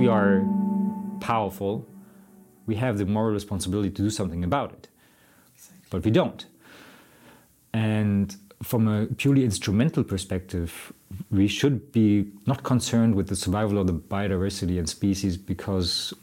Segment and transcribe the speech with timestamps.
[0.00, 0.42] we are
[1.20, 1.86] powerful,
[2.66, 4.88] we have the moral responsibility to do something about it.
[5.90, 6.46] But we don't.
[7.72, 10.92] And from a purely instrumental perspective,
[11.30, 16.14] we should be not concerned with the survival of the biodiversity and species because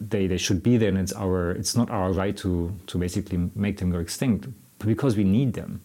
[0.00, 3.38] they, they should be there and it's our it's not our right to to basically
[3.54, 5.80] make them go extinct but because we need them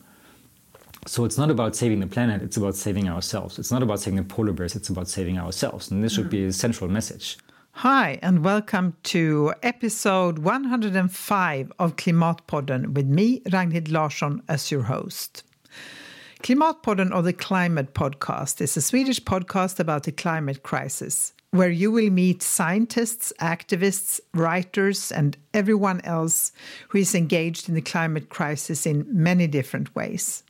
[1.07, 4.17] so it's not about saving the planet it's about saving ourselves it's not about saving
[4.17, 7.37] the polar bears it's about saving ourselves and this should be a central message
[7.75, 15.43] Hi, and welcome to episode 105 of Klimatpodden with me, Ragnhild Larsson, as your host.
[16.43, 21.91] Klimatpodden, or the Climate Podcast, is a Swedish podcast about the climate crisis, where you
[21.91, 26.51] will meet scientists, activists, writers, and everyone else
[26.89, 30.43] who is engaged in the climate crisis in many different ways.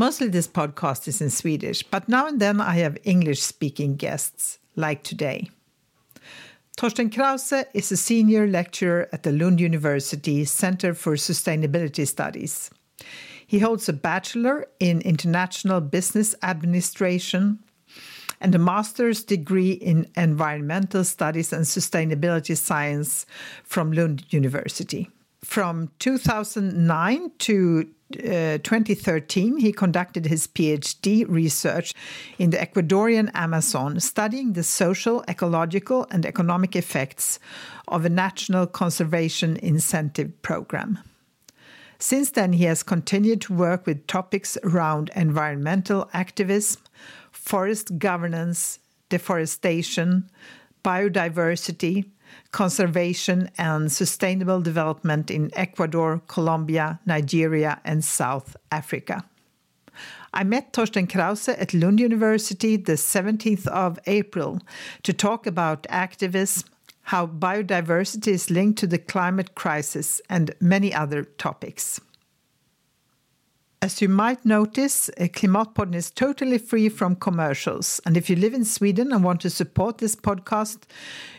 [0.00, 4.58] Mostly this podcast is in Swedish, but now and then I have English speaking guests,
[4.74, 5.50] like today.
[6.78, 12.70] Torsten Krause is a senior lecturer at the Lund University Center for Sustainability Studies.
[13.46, 17.58] He holds a bachelor in international business administration
[18.40, 23.26] and a master's degree in environmental studies and sustainability science
[23.64, 25.10] from Lund University.
[25.42, 27.88] From 2009 to
[28.18, 31.94] uh, 2013, he conducted his PhD research
[32.38, 37.38] in the Ecuadorian Amazon, studying the social, ecological, and economic effects
[37.88, 40.98] of a national conservation incentive program.
[41.98, 46.82] Since then, he has continued to work with topics around environmental activism,
[47.30, 50.30] forest governance, deforestation,
[50.82, 52.06] biodiversity,
[52.52, 59.24] conservation and sustainable development in Ecuador, Colombia, Nigeria, and South Africa.
[60.32, 64.60] I met Torsten Krause at Lund University the 17th of April
[65.02, 66.68] to talk about activism,
[67.02, 72.00] how biodiversity is linked to the climate crisis, and many other topics.
[73.82, 77.98] As you might notice, eh, Klimatpodden is totally free from commercials.
[78.04, 80.82] And if you live in Sweden and want to support this podcast,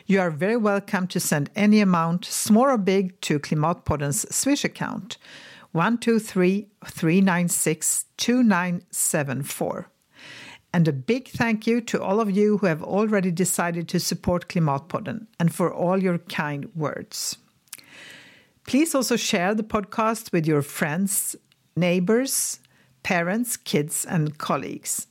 [0.07, 5.19] you are very welcome to send any amount, small or big, to Klimatpodden's Swish account
[5.73, 9.91] 123 396 2974.
[10.73, 14.49] And a big thank you to all of you who have already decided to support
[14.49, 17.37] Klimatpodden and for all your kind words.
[18.65, 21.35] Please also share the podcast with your friends
[21.75, 22.59] neighbors,
[23.03, 25.07] parents, kids, and colleagues.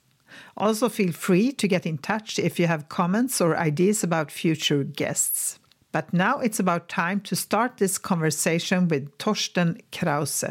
[0.57, 4.85] Also, feel free to get in touch if you have comments or ideas about future
[4.85, 5.59] guests.
[5.93, 10.45] But now it's about time to start this conversation with Torsten Krause.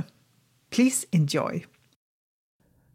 [0.69, 1.63] Please enjoy.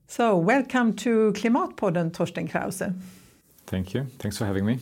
[0.06, 2.82] So, welcome to Klimatpodden, Torsten Krause.
[3.66, 4.78] thank you thanks for having me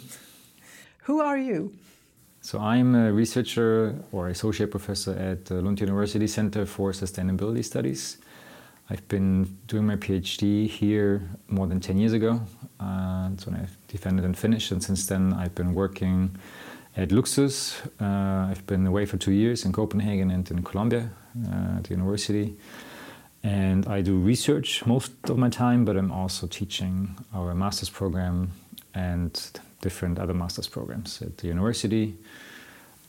[1.04, 1.72] Who are you?
[2.40, 8.18] so i'm a researcher or associate professor at the lund university center for sustainability studies
[8.92, 12.42] I've been doing my PhD here more than 10 years ago.
[12.78, 14.70] Uh, that's when I defended and finished.
[14.70, 16.36] And since then, I've been working
[16.94, 17.74] at LUCSUS.
[17.98, 21.08] Uh, I've been away for two years in Copenhagen and in Colombia
[21.48, 22.54] uh, at the university.
[23.42, 28.50] And I do research most of my time, but I'm also teaching our master's program
[28.92, 29.32] and
[29.80, 32.14] different other master's programs at the university,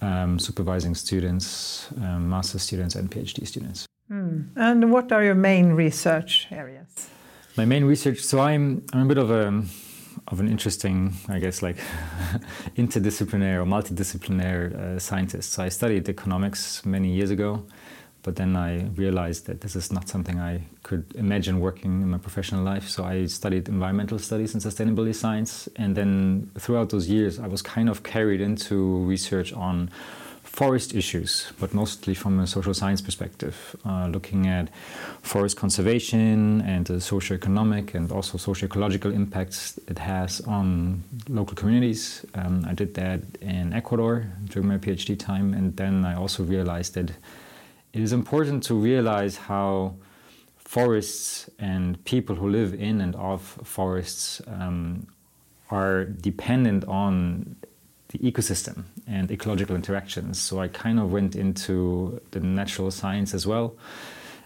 [0.02, 3.86] um, supervising students, um, master's students, and PhD students.
[4.12, 4.50] Mm.
[4.56, 7.10] And what are your main research areas?
[7.56, 8.20] My main research.
[8.20, 9.64] So I'm I'm a bit of a
[10.28, 11.78] of an interesting, I guess, like
[12.78, 15.52] interdisciplinary or multidisciplinary uh, scientist.
[15.54, 17.66] So I studied economics many years ago,
[18.22, 22.18] but then I realized that this is not something I could imagine working in my
[22.18, 22.88] professional life.
[22.88, 27.62] So I studied environmental studies and sustainability science, and then throughout those years, I was
[27.62, 29.90] kind of carried into research on
[30.54, 34.70] forest issues, but mostly from a social science perspective, uh, looking at
[35.24, 42.24] forest conservation and the socio-economic and also socio-ecological impacts it has on local communities.
[42.36, 46.94] Um, I did that in Ecuador during my PhD time, and then I also realized
[46.94, 49.96] that it is important to realize how
[50.58, 55.08] forests and people who live in and of forests um,
[55.72, 57.56] are dependent on
[58.14, 60.40] the ecosystem and ecological interactions.
[60.40, 63.76] So I kind of went into the natural science as well.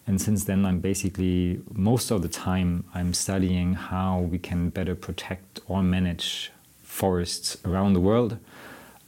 [0.08, 4.96] And since then, I'm basically, most of the time, I'm studying how we can better
[4.96, 8.38] protect or manage forests around the world,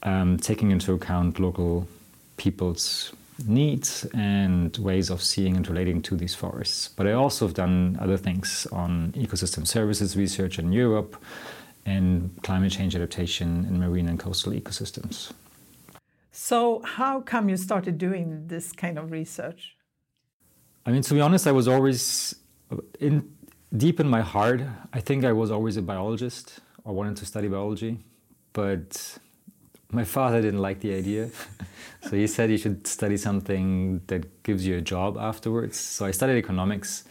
[0.02, 1.88] um, taking into account local
[2.36, 3.12] people's
[3.46, 6.88] needs and ways of seeing and relating to these forests.
[6.88, 11.16] But I also have done other things on ecosystem services research in Europe
[11.86, 15.32] and climate change adaptation in marine and coastal ecosystems.
[16.32, 19.76] So, how come you started doing this kind of research?
[20.86, 22.34] I mean, to be honest, I was always
[22.98, 23.30] in
[23.76, 24.62] deep in my heart.
[24.92, 27.98] I think I was always a biologist or wanted to study biology,
[28.52, 29.18] but
[29.92, 31.30] my father didn't like the idea.
[32.02, 35.78] so he said you should study something that gives you a job afterwards.
[35.78, 37.04] So I studied economics,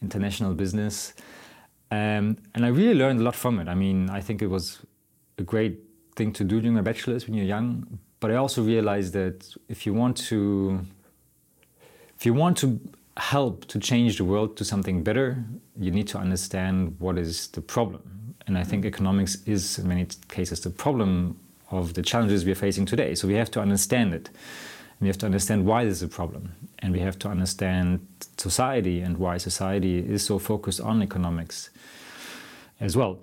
[0.00, 1.14] international business,
[1.92, 3.68] um, and I really learned a lot from it.
[3.68, 4.78] I mean, I think it was
[5.36, 5.78] a great
[6.16, 7.98] thing to do during my bachelor's when you're young.
[8.18, 10.80] But I also realized that if you want to,
[12.16, 12.80] if you want to
[13.18, 15.44] help to change the world to something better,
[15.78, 18.02] you need to understand what is the problem.
[18.46, 21.38] And I think economics is, in many cases, the problem
[21.70, 23.14] of the challenges we are facing today.
[23.14, 24.30] So we have to understand it.
[25.02, 26.52] We have to understand why this is a problem.
[26.78, 28.06] And we have to understand
[28.36, 31.70] society and why society is so focused on economics
[32.80, 33.18] as well.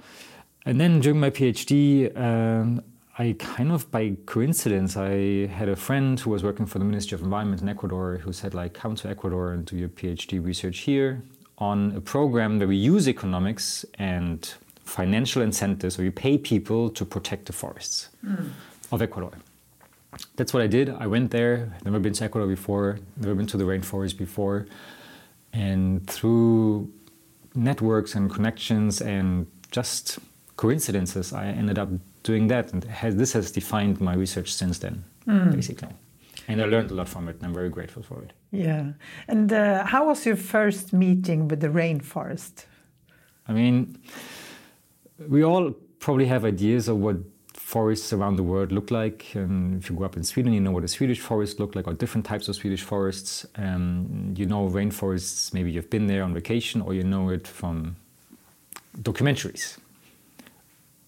[0.65, 2.83] And then during my PhD, um,
[3.17, 7.15] I kind of by coincidence, I had a friend who was working for the Ministry
[7.15, 10.79] of Environment in Ecuador who said, like, come to Ecuador and do your PhD research
[10.79, 11.21] here
[11.57, 14.53] on a program where we use economics and
[14.83, 18.49] financial incentives where we pay people to protect the forests mm.
[18.91, 19.31] of Ecuador.
[20.35, 20.89] That's what I did.
[20.89, 24.65] I went there, never been to Ecuador before, never been to the rainforest before.
[25.53, 26.91] And through
[27.55, 30.19] networks and connections and just
[30.55, 31.89] coincidences, I ended up
[32.23, 32.73] doing that.
[32.73, 35.53] And has, this has defined my research since then, mm.
[35.53, 35.89] basically.
[36.47, 38.33] And I learned a lot from it, and I'm very grateful for it.
[38.51, 38.93] Yeah.
[39.27, 42.65] And uh, how was your first meeting with the rainforest?
[43.47, 43.99] I mean,
[45.27, 47.17] we all probably have ideas of what
[47.69, 49.35] forests around the world look like.
[49.35, 51.93] If you grew up in Sweden, you know what a Swedish forest look like, or
[51.93, 53.45] different types of Swedish forests.
[53.55, 55.53] Um, you know rainforests.
[55.53, 57.95] Maybe you've been there on vacation, or you know it from
[58.97, 59.77] documentaries.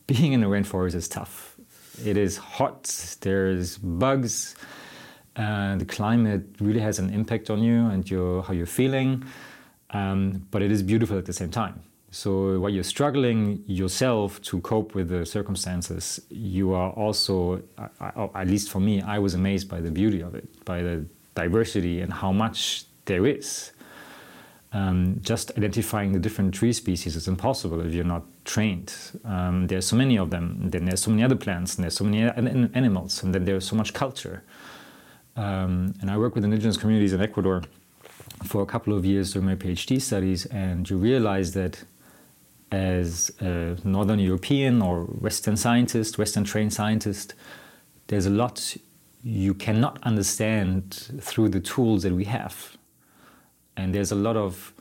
[0.06, 1.56] Being in a rainforest is tough.
[2.06, 2.84] It is hot.
[3.22, 4.56] There's bugs.
[5.36, 9.26] Uh, the climate really has an impact on you and your how you're feeling.
[9.90, 11.82] Um, but it is beautiful at the same time.
[12.14, 17.64] So while you're struggling yourself to cope with the circumstances, you are also,
[18.36, 21.06] at least for me, I was amazed by the beauty of it, by the
[21.36, 23.72] diversity and how much there is.
[24.74, 28.94] Um, just identifying the different tree species is impossible if you're not trained.
[29.24, 30.60] Um, are so many of them.
[30.62, 32.24] And Then there's so many other plants, and there's so many
[32.74, 34.44] animals, and then there's so much culture.
[35.38, 37.64] Um, and I work with indigenous communities in Ecuador
[38.44, 41.84] for a couple of years during my PhD studies, and you realize that
[42.72, 47.34] as a Northern European or Western scientist, Western trained scientist,
[48.08, 48.78] there's a lot
[49.24, 52.78] you cannot understand through the tools that we have.
[53.78, 54.74] And there's a lot of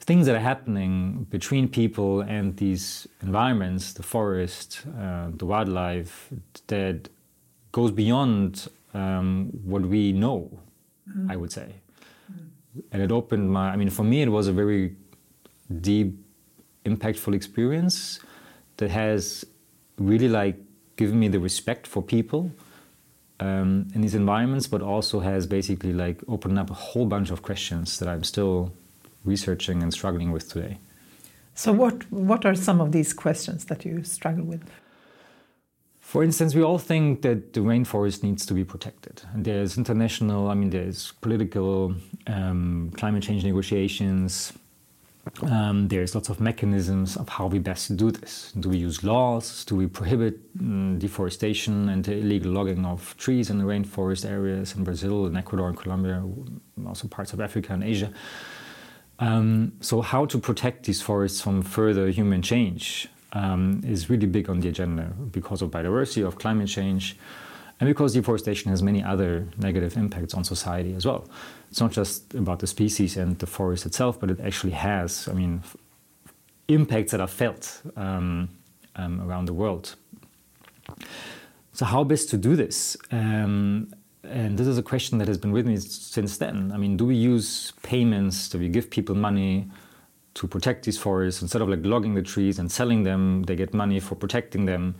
[0.00, 6.28] things that are happening between people and these environments, the forest, uh, the wildlife,
[6.66, 7.08] that
[7.70, 10.60] goes beyond um, what we know,
[11.08, 11.30] mm.
[11.30, 11.74] I would say.
[12.90, 14.96] And it opened my, I mean, for me, it was a very
[15.80, 16.18] deep
[16.84, 18.20] impactful experience
[18.76, 19.44] that has
[19.98, 20.56] really like
[20.96, 22.50] given me the respect for people
[23.40, 27.42] um, in these environments, but also has basically like opened up a whole bunch of
[27.42, 28.72] questions that I'm still
[29.24, 30.78] researching and struggling with today.
[31.54, 34.62] So, what what are some of these questions that you struggle with?
[36.00, 39.22] For instance, we all think that the rainforest needs to be protected.
[39.32, 41.94] And there's international, I mean, there's political
[42.26, 44.52] um, climate change negotiations,
[45.42, 48.52] um, there's lots of mechanisms of how we best do this.
[48.58, 49.64] Do we use laws?
[49.64, 54.74] Do we prohibit um, deforestation and the illegal logging of trees in the rainforest areas
[54.74, 56.24] in Brazil, in Ecuador, and Colombia,
[56.86, 58.12] also parts of Africa and Asia?
[59.20, 64.50] Um, so, how to protect these forests from further human change um, is really big
[64.50, 67.16] on the agenda because of biodiversity, of climate change,
[67.78, 71.28] and because deforestation has many other negative impacts on society as well
[71.72, 75.32] it's not just about the species and the forest itself, but it actually has, I
[75.32, 75.62] mean,
[76.68, 78.50] impacts that are felt um,
[78.94, 79.94] um, around the world.
[81.72, 82.94] So, how best to do this?
[83.10, 83.90] Um,
[84.22, 86.72] and this is a question that has been with me since then.
[86.74, 88.50] I mean, do we use payments?
[88.50, 89.66] Do we give people money
[90.34, 93.44] to protect these forests instead of like logging the trees and selling them?
[93.44, 94.94] They get money for protecting them,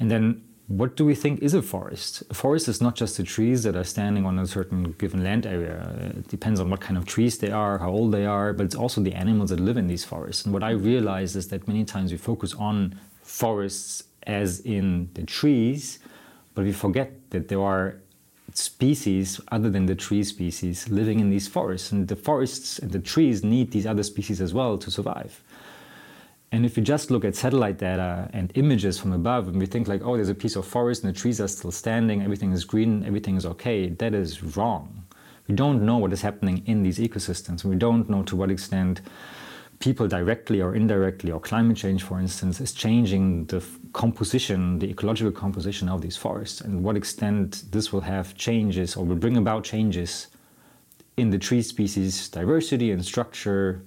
[0.00, 2.22] and then what do we think is a forest?
[2.30, 5.44] A forest is not just the trees that are standing on a certain given land
[5.44, 5.94] area.
[6.16, 8.74] It depends on what kind of trees they are, how old they are, but it's
[8.74, 10.44] also the animals that live in these forests.
[10.44, 15.24] And what I realize is that many times we focus on forests as in the
[15.24, 15.98] trees,
[16.54, 17.96] but we forget that there are
[18.54, 21.92] species other than the tree species living in these forests.
[21.92, 25.42] And the forests and the trees need these other species as well to survive.
[26.54, 29.88] And if we just look at satellite data and images from above and we think
[29.88, 32.64] like, oh, there's a piece of forest and the trees are still standing, everything is
[32.64, 35.04] green, everything is okay, that is wrong.
[35.48, 37.64] We don't know what is happening in these ecosystems.
[37.64, 39.00] We don't know to what extent
[39.80, 43.60] people directly or indirectly, or climate change, for instance, is changing the
[43.92, 49.04] composition, the ecological composition of these forests, and what extent this will have changes or
[49.04, 50.28] will bring about changes
[51.16, 53.82] in the tree species diversity and structure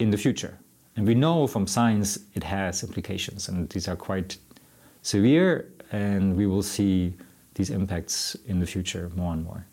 [0.00, 0.58] in the future.
[1.00, 4.36] And we know from science it has implications, and these are quite
[5.00, 7.14] severe, and we will see
[7.54, 9.64] these impacts in the future more and more.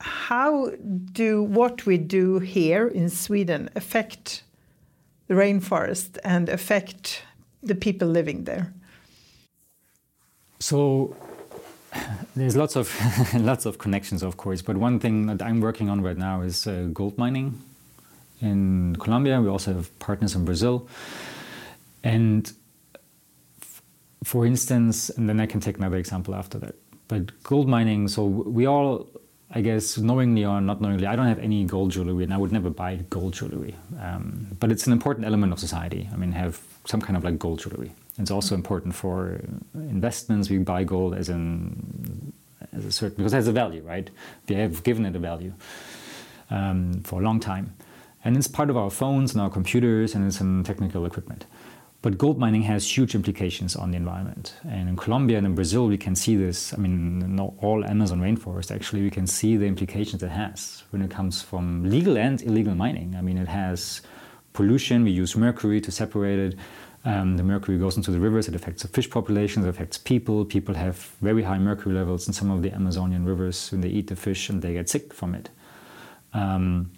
[0.00, 0.70] How
[1.12, 4.44] do what we do here in Sweden affect
[5.28, 7.22] the rainforest and affect
[7.62, 8.72] the people living there?
[10.58, 11.14] So
[12.34, 12.88] there's lots of
[13.34, 14.62] lots of connections, of course.
[14.62, 17.60] But one thing that I'm working on right now is uh, gold mining
[18.40, 19.40] in Colombia.
[19.40, 20.88] We also have partners in Brazil.
[22.02, 22.52] And
[24.24, 26.74] for instance, and then I can take another example after that.
[27.08, 29.06] But gold mining, so we all,
[29.52, 32.52] I guess, knowingly or not knowingly, I don't have any gold jewelry and I would
[32.52, 33.76] never buy gold jewelry.
[34.00, 36.08] Um, but it's an important element of society.
[36.12, 37.92] I mean, have some kind of like gold jewelry.
[38.18, 39.40] It's also important for
[39.74, 40.50] investments.
[40.50, 42.32] We buy gold as an
[42.72, 44.08] as a certain because it has a value, right?
[44.48, 45.52] We have given it a value
[46.50, 47.74] um, for a long time.
[48.26, 51.46] And it's part of our phones and our computers and it's technical equipment.
[52.02, 54.54] But gold mining has huge implications on the environment.
[54.68, 56.74] And in Colombia and in Brazil, we can see this.
[56.74, 61.02] I mean, not all Amazon rainforest, actually, we can see the implications it has when
[61.02, 63.14] it comes from legal and illegal mining.
[63.14, 64.02] I mean, it has
[64.54, 65.04] pollution.
[65.04, 66.58] We use mercury to separate it.
[67.04, 68.48] Um, the mercury goes into the rivers.
[68.48, 69.64] It affects the fish populations.
[69.64, 70.44] It affects people.
[70.44, 74.08] People have very high mercury levels in some of the Amazonian rivers when they eat
[74.08, 75.48] the fish and they get sick from it.
[76.32, 76.90] Um,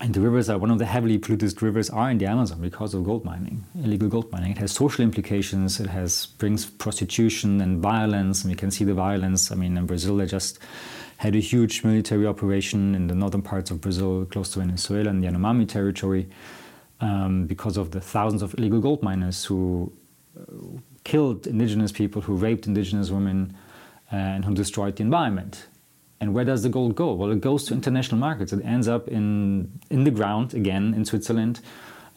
[0.00, 2.94] and the rivers are one of the heavily polluted rivers are in the Amazon because
[2.94, 4.50] of gold mining, illegal gold mining.
[4.50, 5.78] It has social implications.
[5.78, 8.42] It has brings prostitution and violence.
[8.42, 9.52] And we can see the violence.
[9.52, 10.58] I mean, in Brazil, they just
[11.18, 15.20] had a huge military operation in the northern parts of Brazil, close to Venezuela, in
[15.20, 16.28] the Yanomami territory,
[17.00, 19.92] um, because of the thousands of illegal gold miners who
[20.36, 20.42] uh,
[21.04, 23.56] killed indigenous people, who raped indigenous women,
[24.12, 25.68] uh, and who destroyed the environment.
[26.20, 27.12] And where does the gold go?
[27.12, 28.52] Well, it goes to international markets.
[28.52, 31.60] It ends up in, in the ground, again, in Switzerland.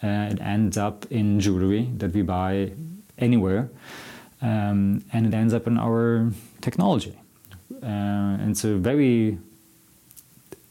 [0.04, 2.72] Uh, it ends up in jewelry that we buy
[3.18, 3.70] anywhere.
[4.42, 7.18] Um, and it ends up in our technology.
[7.82, 9.40] Uh, and it's a very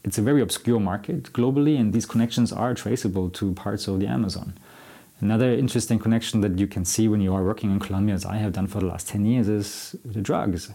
[0.07, 4.07] it's a very obscure market globally, and these connections are traceable to parts of the
[4.07, 4.53] Amazon.
[5.19, 8.37] Another interesting connection that you can see when you are working in Colombia, as I
[8.37, 10.71] have done for the last 10 years, is the drugs.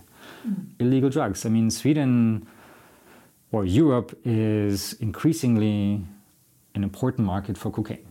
[0.78, 1.46] Illegal drugs.
[1.46, 2.46] I mean, Sweden
[3.50, 6.04] or Europe is increasingly
[6.74, 8.06] an important market for cocaine.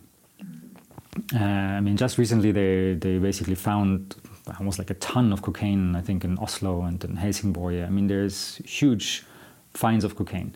[1.36, 1.40] Uh,
[1.78, 4.16] I mean, just recently they, they basically found
[4.60, 7.84] almost like a ton of cocaine, I think, in Oslo and in Helsingborg.
[7.84, 9.26] I mean, there's huge
[9.74, 10.56] finds of cocaine.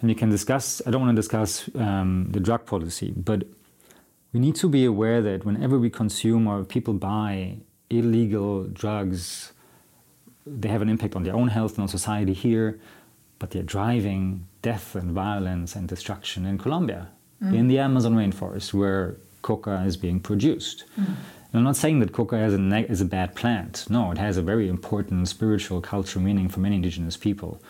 [0.00, 3.44] And we can discuss, I don't want to discuss um, the drug policy, but
[4.32, 7.58] we need to be aware that whenever we consume or people buy
[7.88, 9.52] illegal drugs,
[10.46, 12.78] they have an impact on their own health and on society here
[13.38, 17.08] but they're driving death and violence and destruction in Colombia,
[17.42, 17.54] mm.
[17.54, 20.84] in the Amazon rainforest, where coca is being produced.
[20.98, 21.14] Mm.
[21.52, 23.84] I'm not saying that coca is a, is a bad plant.
[23.88, 27.60] No, it has a very important spiritual, cultural meaning for many indigenous people.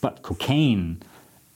[0.00, 1.02] But cocaine,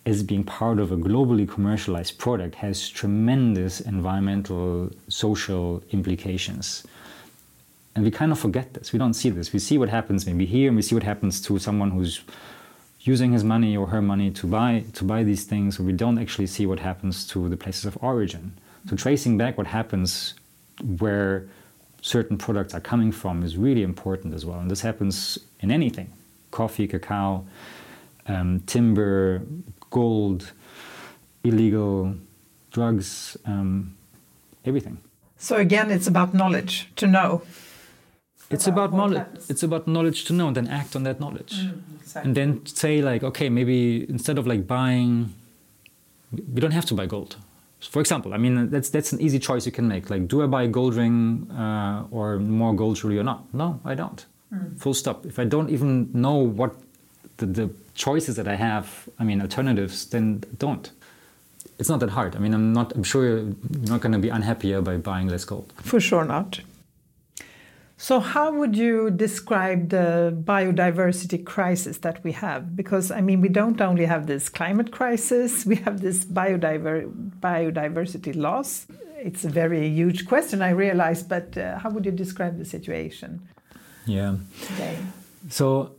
[0.07, 6.85] as being part of a globally commercialized product, has tremendous environmental, social implications.
[7.95, 8.93] And we kind of forget this.
[8.93, 9.53] We don't see this.
[9.53, 12.23] We see what happens maybe here, and we see what happens to someone who's
[13.05, 16.47] using his money or her money to buy to buy these things, we don't actually
[16.47, 18.53] see what happens to the places of origin.
[18.89, 20.35] So tracing back what happens
[20.99, 21.47] where
[22.01, 24.59] certain products are coming from is really important as well.
[24.59, 26.11] And this happens in anything:
[26.51, 27.45] coffee, cacao,
[28.27, 29.43] um, timber,
[29.91, 30.53] gold,
[31.45, 32.15] illegal
[32.71, 33.95] drugs, um,
[34.65, 34.99] everything.
[35.37, 37.43] So again, it's about knowledge to know
[38.55, 41.55] it's about, about knowledge it's about knowledge to know and then act on that knowledge.
[41.61, 42.23] Mm, exactly.
[42.29, 45.33] and then say like okay maybe instead of like buying
[46.55, 47.37] we don't have to buy gold.
[47.95, 50.05] For example i mean that's that's an easy choice you can make.
[50.11, 53.41] Like do i buy a gold ring uh, or more gold jewelry or not?
[53.53, 54.21] No i don't.
[54.53, 54.79] Mm.
[54.83, 55.27] full stop.
[55.27, 56.73] If i don't even know what
[57.39, 58.87] the, the choices that i have
[59.21, 60.91] i mean alternatives then don't.
[61.79, 62.37] It's not that hard.
[62.37, 63.55] I mean i'm not i'm sure you're
[63.93, 65.73] not going to be unhappier by buying less gold.
[65.93, 66.61] For sure not
[68.05, 72.77] so, how would you describe the biodiversity crisis that we have?
[72.77, 78.37] Because, I mean, we don't only have this climate crisis, we have this biodiver biodiversity
[78.37, 78.87] loss.
[79.29, 83.41] it's a very huge question, I realize, but uh, how would you describe the situation?
[84.05, 84.37] Yeah.
[84.61, 84.99] Today?
[85.49, 85.93] So,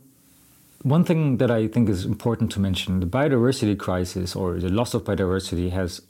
[0.82, 4.94] one thing that I think is important to mention the biodiversity crisis or the loss
[4.94, 6.02] of biodiversity has,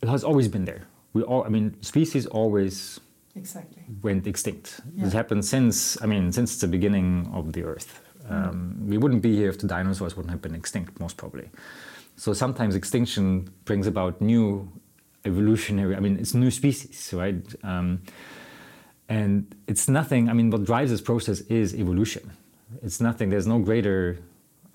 [0.00, 0.86] it has always been there.
[1.12, 3.00] We all, I mean, species always
[3.34, 3.82] exactly.
[4.02, 4.80] went extinct.
[4.94, 5.04] Yeah.
[5.04, 8.00] This happened since, I mean, since the beginning of the Earth.
[8.28, 11.50] Um, we wouldn't be here if the dinosaurs wouldn't have been extinct, most probably.
[12.16, 14.70] So sometimes extinction brings about new
[15.24, 17.44] evolutionary, I mean, it's new species, right?
[17.62, 18.02] Um,
[19.08, 22.30] and it's nothing, I mean, what drives this process is evolution.
[22.82, 24.18] It's nothing, there's no greater,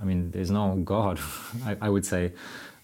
[0.02, 1.20] I mean, there's no God,
[1.66, 2.34] I, I would say,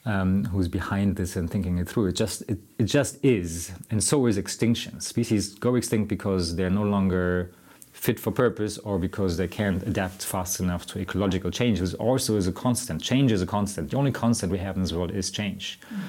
[0.05, 2.08] um, who's behind this and thinking it through.
[2.08, 3.72] It just, it, it just is.
[3.89, 5.00] And so is extinction.
[5.00, 7.51] Species go extinct because they're no longer
[7.91, 12.48] fit for purpose or because they can't adapt fast enough to ecological changes also is
[12.48, 13.01] a constant.
[13.01, 13.91] Change is a constant.
[13.91, 15.79] The only constant we have in this world is change.
[15.93, 16.00] Mm.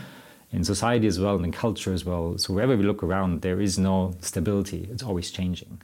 [0.53, 2.39] In society as well and in culture as well.
[2.39, 4.89] So wherever we look around, there is no stability.
[4.91, 5.83] It's always changing.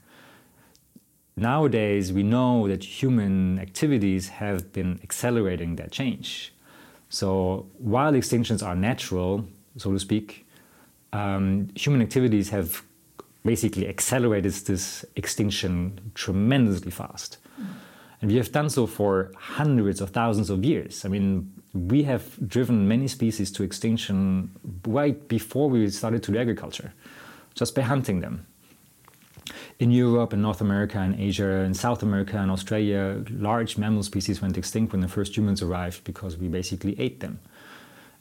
[1.35, 6.53] Nowadays, we know that human activities have been accelerating that change.
[7.09, 9.45] So while extinctions are natural,
[9.77, 10.47] so to speak,
[11.11, 12.83] um, human activities have
[13.43, 17.37] basically accelerated this extinction tremendously fast.
[18.21, 21.05] And we have done so for hundreds of thousands of years.
[21.05, 24.51] I mean, we have driven many species to extinction
[24.85, 26.93] right before we started to do agriculture,
[27.55, 28.45] just by hunting them.
[29.79, 34.41] In Europe, and North America, and Asia, and South America, and Australia, large mammal species
[34.41, 37.39] went extinct when the first humans arrived because we basically ate them.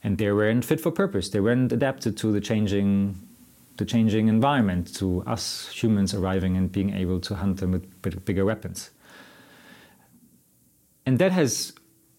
[0.04, 1.30] And they weren't fit for purpose.
[1.30, 3.16] They weren't adapted to the changing
[3.78, 8.44] the changing environment to us humans arriving and being able to hunt them with bigger
[8.44, 8.90] weapons.
[11.06, 11.72] And that has,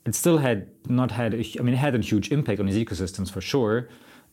[0.06, 2.84] it still had not had, a, I mean, it had a huge impact on these
[2.84, 3.90] ecosystems for sure,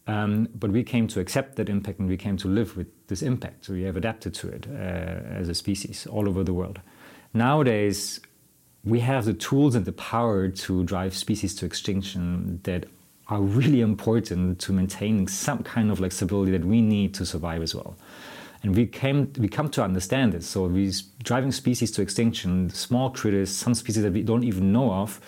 [0.06, 3.22] um, but we came to accept that impact and we came to live with this
[3.22, 3.64] impact.
[3.66, 6.80] So we have adapted to it uh, as a species all over the world.
[7.34, 8.20] Nowadays,
[8.84, 12.86] we have the tools and the power to drive species to extinction that
[13.28, 17.62] are really important to maintaining some kind of like stability that we need to survive
[17.62, 17.96] as well.
[18.62, 20.46] And we came we come to understand this.
[20.46, 20.92] So we
[21.24, 25.20] driving species to extinction, small critters, some species that we don't even know of,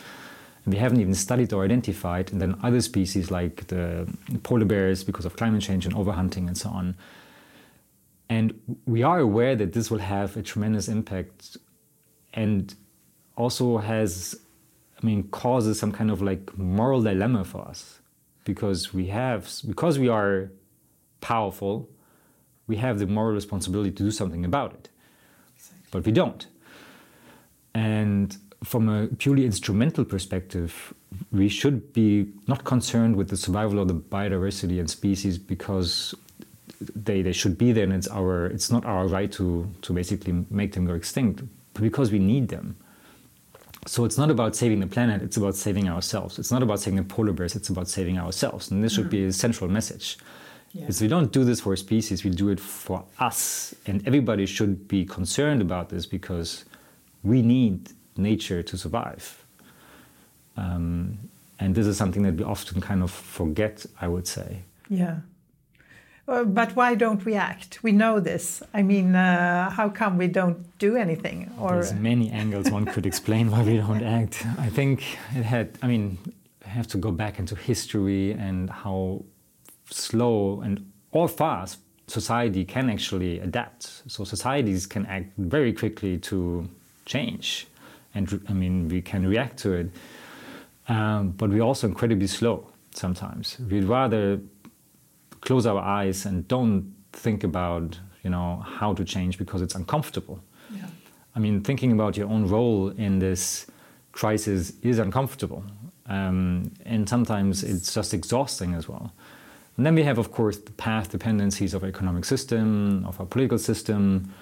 [0.70, 4.06] we haven't even studied or identified, and then other species like the
[4.42, 6.96] polar bears because of climate change and overhunting and so on.
[8.28, 11.56] And we are aware that this will have a tremendous impact
[12.34, 12.74] and
[13.36, 14.36] also has
[15.00, 18.00] I mean, causes some kind of like moral dilemma for us
[18.44, 20.50] because we have, because we are
[21.20, 21.88] powerful,
[22.66, 24.88] we have the moral responsibility to do something about it.
[25.56, 25.88] Exactly.
[25.92, 26.46] But we don't.
[27.74, 30.92] And from a purely instrumental perspective,
[31.32, 36.14] we should be not concerned with the survival of the biodiversity and species because
[36.94, 40.44] they, they should be there and it's our it's not our right to, to basically
[40.50, 41.42] make them go extinct,
[41.74, 42.76] but because we need them.
[43.86, 46.38] So it's not about saving the planet, it's about saving ourselves.
[46.38, 48.70] It's not about saving the polar bears, it's about saving ourselves.
[48.70, 50.18] And this should be a central message.
[50.72, 50.82] Yeah.
[50.82, 53.74] Because we don't do this for species, we do it for us.
[53.86, 56.66] And everybody should be concerned about this because
[57.22, 57.88] we need
[58.18, 59.44] nature to survive.
[60.56, 61.18] Um,
[61.58, 64.62] and this is something that we often kind of forget, I would say.
[64.88, 65.18] Yeah.
[66.26, 67.82] Uh, but why don't we act?
[67.82, 68.62] We know this.
[68.74, 71.50] I mean, uh, how come we don't do anything?
[71.58, 74.44] Or there's many angles one could explain why we don't act.
[74.58, 75.00] I think
[75.34, 75.78] it had.
[75.80, 76.18] I mean,
[76.66, 79.24] I have to go back into history and how
[79.90, 81.78] slow and or fast
[82.08, 84.02] society can actually adapt.
[84.06, 86.68] So societies can act very quickly to
[87.06, 87.67] change,
[88.14, 89.90] and I mean, we can react to it.
[90.88, 93.58] Um, but we're also incredibly slow sometimes.
[93.70, 94.40] We'd rather
[95.40, 100.42] close our eyes and don't think about you know how to change because it's uncomfortable.
[100.74, 100.86] Yeah.
[101.36, 103.66] I mean, thinking about your own role in this
[104.12, 105.62] crisis is uncomfortable,
[106.06, 109.12] um, and sometimes it's just exhausting as well.
[109.76, 113.26] And then we have, of course, the path dependencies of our economic system, of our
[113.26, 114.34] political system,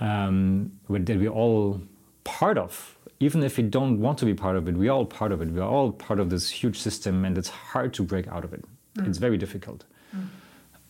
[0.00, 1.82] um, that we're all
[2.24, 2.96] part of.
[3.20, 5.48] Even if we don't want to be part of it, we're all part of it.
[5.48, 8.64] We're all part of this huge system, and it's hard to break out of it.
[8.98, 9.08] Mm.
[9.08, 9.84] It's very difficult.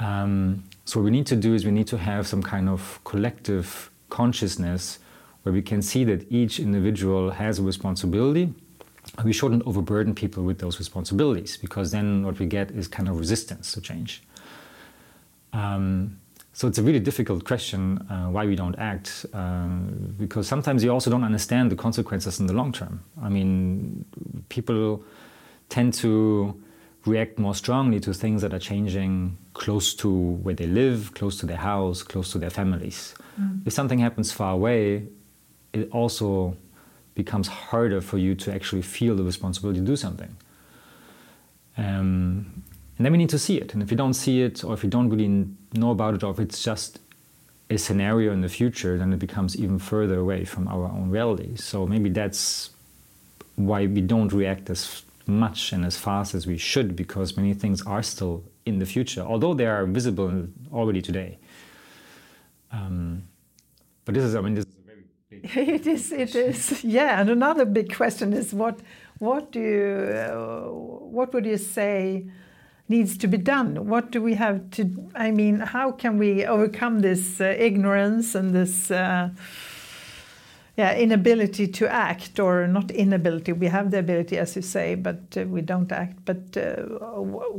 [0.00, 3.00] Um, so what we need to do is we need to have some kind of
[3.04, 4.98] collective consciousness
[5.42, 8.52] where we can see that each individual has a responsibility.
[9.22, 13.18] We shouldn't overburden people with those responsibilities because then what we get is kind of
[13.18, 14.22] resistance to change.
[15.52, 16.18] Um,
[16.54, 19.66] so it's a really difficult question uh, why we don't act uh,
[20.16, 23.02] because sometimes you also don't understand the consequences in the long term.
[23.20, 24.04] I mean,
[24.48, 25.02] people
[25.68, 26.54] tend to
[27.06, 31.46] react more strongly to things that are changing close to where they live, close to
[31.46, 33.16] their house, close to their families.
[33.38, 33.66] Mm.
[33.66, 35.08] If something happens far away,
[35.72, 36.56] it also
[37.16, 40.36] becomes harder for you to actually feel the responsibility to do something.
[41.76, 42.62] Um,
[42.96, 43.74] and then we need to see it.
[43.74, 45.46] And if you don't see it, or if you don't really
[45.78, 47.00] know about it, or if it's just
[47.70, 51.56] a scenario in the future, then it becomes even further away from our own reality.
[51.56, 52.70] So maybe that's
[53.56, 57.82] why we don't react as much and as fast as we should, because many things
[57.86, 61.38] are still in the future, although they are visible already today.
[62.72, 63.24] Um,
[64.04, 65.56] but this is, I mean, this is a very big.
[65.80, 66.12] it is.
[66.12, 66.84] It is.
[66.84, 68.80] Yeah, and another big question is what,
[69.18, 72.26] what do you, uh, what would you say?
[72.96, 73.68] Needs to be done?
[73.92, 74.82] What do we have to?
[75.26, 78.90] I mean, how can we overcome this uh, ignorance and this?
[78.90, 79.28] Uh,
[80.76, 83.52] yeah, inability to act, or not inability.
[83.52, 86.16] We have the ability, as you say, but uh, we don't act.
[86.24, 86.82] But uh,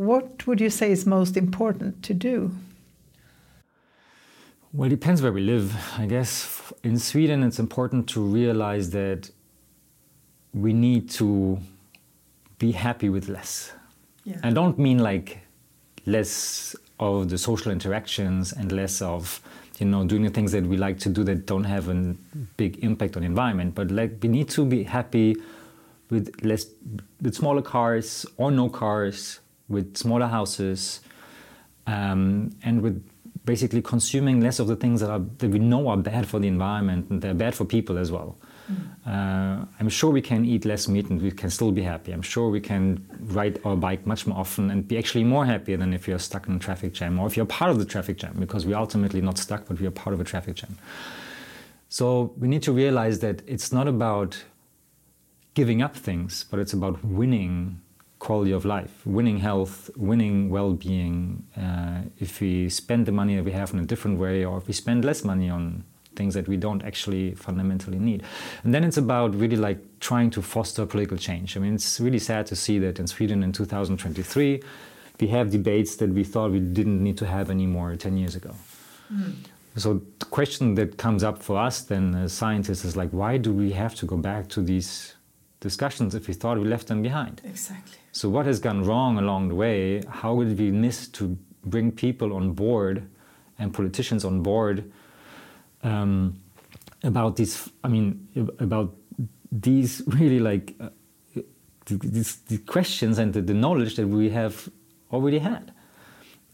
[0.07, 2.51] what would you say is most important to do?
[4.73, 5.73] Well, it depends where we live.
[5.97, 9.31] I guess in Sweden, it's important to realize that
[10.53, 11.59] we need to
[12.59, 13.71] be happy with less.
[14.25, 14.39] Yeah.
[14.43, 15.39] I don't mean like
[16.05, 19.39] less of the social interactions and less of
[19.79, 22.15] you know doing the things that we like to do that don't have a
[22.57, 25.35] big impact on the environment but like we need to be happy
[26.09, 26.65] with less
[27.21, 31.01] with smaller cars or no cars with smaller houses
[31.87, 33.03] um, and with
[33.43, 36.47] basically consuming less of the things that, are, that we know are bad for the
[36.47, 38.37] environment and they're bad for people as well
[39.05, 42.11] uh, I'm sure we can eat less meat and we can still be happy.
[42.11, 45.75] I'm sure we can ride our bike much more often and be actually more happy
[45.75, 48.17] than if you're stuck in a traffic jam or if you're part of the traffic
[48.17, 50.77] jam because we're ultimately not stuck, but we are part of a traffic jam.
[51.89, 54.43] So we need to realize that it's not about
[55.53, 57.81] giving up things, but it's about winning
[58.19, 61.45] quality of life, winning health, winning well being.
[61.55, 64.67] Uh, if we spend the money that we have in a different way, or if
[64.67, 65.83] we spend less money on
[66.15, 68.23] things that we don't actually fundamentally need.
[68.63, 71.57] And then it's about really like trying to foster political change.
[71.57, 74.61] I mean, it's really sad to see that in Sweden in 2023,
[75.19, 78.53] we have debates that we thought we didn't need to have anymore 10 years ago.
[79.13, 79.33] Mm.
[79.77, 83.51] So the question that comes up for us then as scientists is like, why do
[83.51, 85.15] we have to go back to these
[85.59, 87.41] discussions if we thought we left them behind?
[87.43, 87.97] Exactly.
[88.11, 90.01] So what has gone wrong along the way?
[90.07, 93.07] How did we miss to bring people on board
[93.59, 94.91] and politicians on board
[95.85, 96.39] um,
[97.03, 97.69] about this.
[97.83, 98.27] I mean,
[98.59, 98.95] about
[99.51, 100.89] these really like uh,
[101.85, 104.69] these, questions and the, the, knowledge that we have
[105.11, 105.71] already had.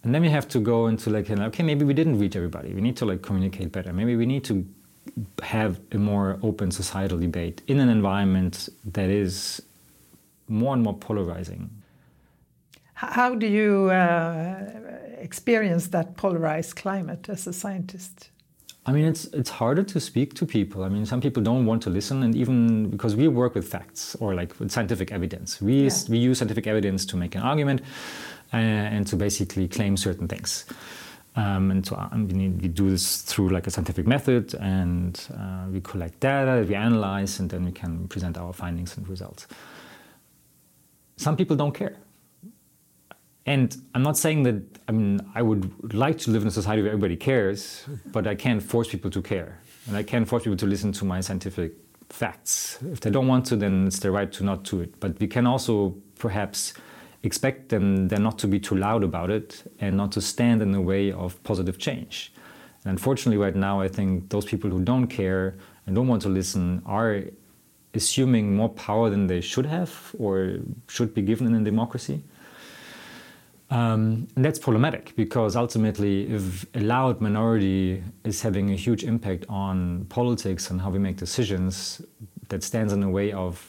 [0.04, 2.74] And then we have to go into like, okay, maybe we didn't reach everybody.
[2.74, 3.94] We need to like communicate better.
[3.94, 4.65] Maybe we need to
[5.41, 9.62] have a more open societal debate in an environment that is
[10.48, 11.70] more and more polarizing.
[12.94, 14.70] How do you uh,
[15.17, 18.31] experience that polarized climate as a scientist?
[18.86, 20.84] I mean, it's it's harder to speak to people.
[20.84, 24.15] I mean, some people don't want to listen, and even because we work with facts
[24.20, 25.91] or like with scientific evidence, we yeah.
[26.10, 27.82] we use scientific evidence to make an argument
[28.54, 30.65] uh, and to basically claim certain things.
[31.36, 35.65] Um, and so I mean, we do this through like a scientific method, and uh,
[35.72, 39.46] we collect data, we analyze, and then we can present our findings and results.
[41.17, 41.98] Some people don't care.
[43.45, 46.84] And I'm not saying that, I mean, I would like to live in a society
[46.84, 49.60] where everybody cares, but I can't force people to care.
[49.88, 51.73] And I can't force people to listen to my scientific
[52.10, 52.77] facts.
[52.91, 54.99] If they don't want to, then it's their right to not do it.
[54.99, 56.73] But we can also perhaps
[57.23, 60.71] expect them then not to be too loud about it and not to stand in
[60.71, 62.32] the way of positive change.
[62.84, 66.30] And unfortunately, right now, I think those people who don't care and don't want to
[66.30, 67.23] listen are
[67.93, 72.23] assuming more power than they should have or should be given in a democracy.
[73.71, 79.45] Um, and that's problematic because ultimately, if a loud minority is having a huge impact
[79.47, 82.01] on politics and how we make decisions,
[82.49, 83.65] that stands in the way of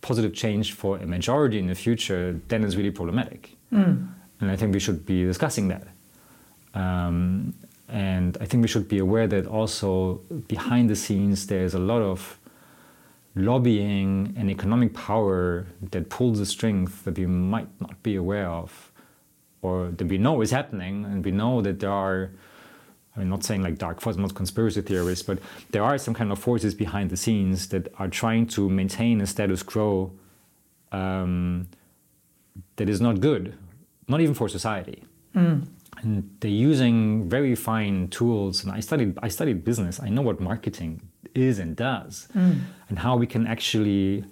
[0.00, 3.54] positive change for a majority in the future, then it's really problematic.
[3.70, 4.08] Mm.
[4.40, 5.86] And I think we should be discussing that.
[6.74, 7.54] Um,
[7.90, 12.00] and I think we should be aware that also behind the scenes, there's a lot
[12.00, 12.38] of
[13.34, 18.92] lobbying and economic power that pulls the strength that we might not be aware of
[19.62, 22.32] or that we know is happening and we know that there are
[23.16, 25.38] I'm not saying like dark forces, not conspiracy theorists, but
[25.70, 29.26] there are some kind of forces behind the scenes that are trying to maintain a
[29.26, 30.12] status quo
[30.92, 31.68] um,
[32.76, 33.54] that is not good,
[34.08, 35.04] not even for society.
[35.34, 35.68] Mm.
[35.98, 38.64] And they're using very fine tools.
[38.64, 40.00] And I studied, I studied business.
[40.00, 41.02] I know what marketing
[41.34, 42.60] is and does, mm.
[42.88, 44.24] and how we can actually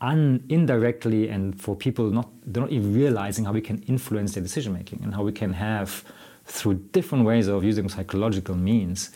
[0.00, 4.42] un- indirectly and for people not they're not even realizing how we can influence their
[4.42, 6.04] decision making and how we can have
[6.44, 9.10] through different ways of using psychological means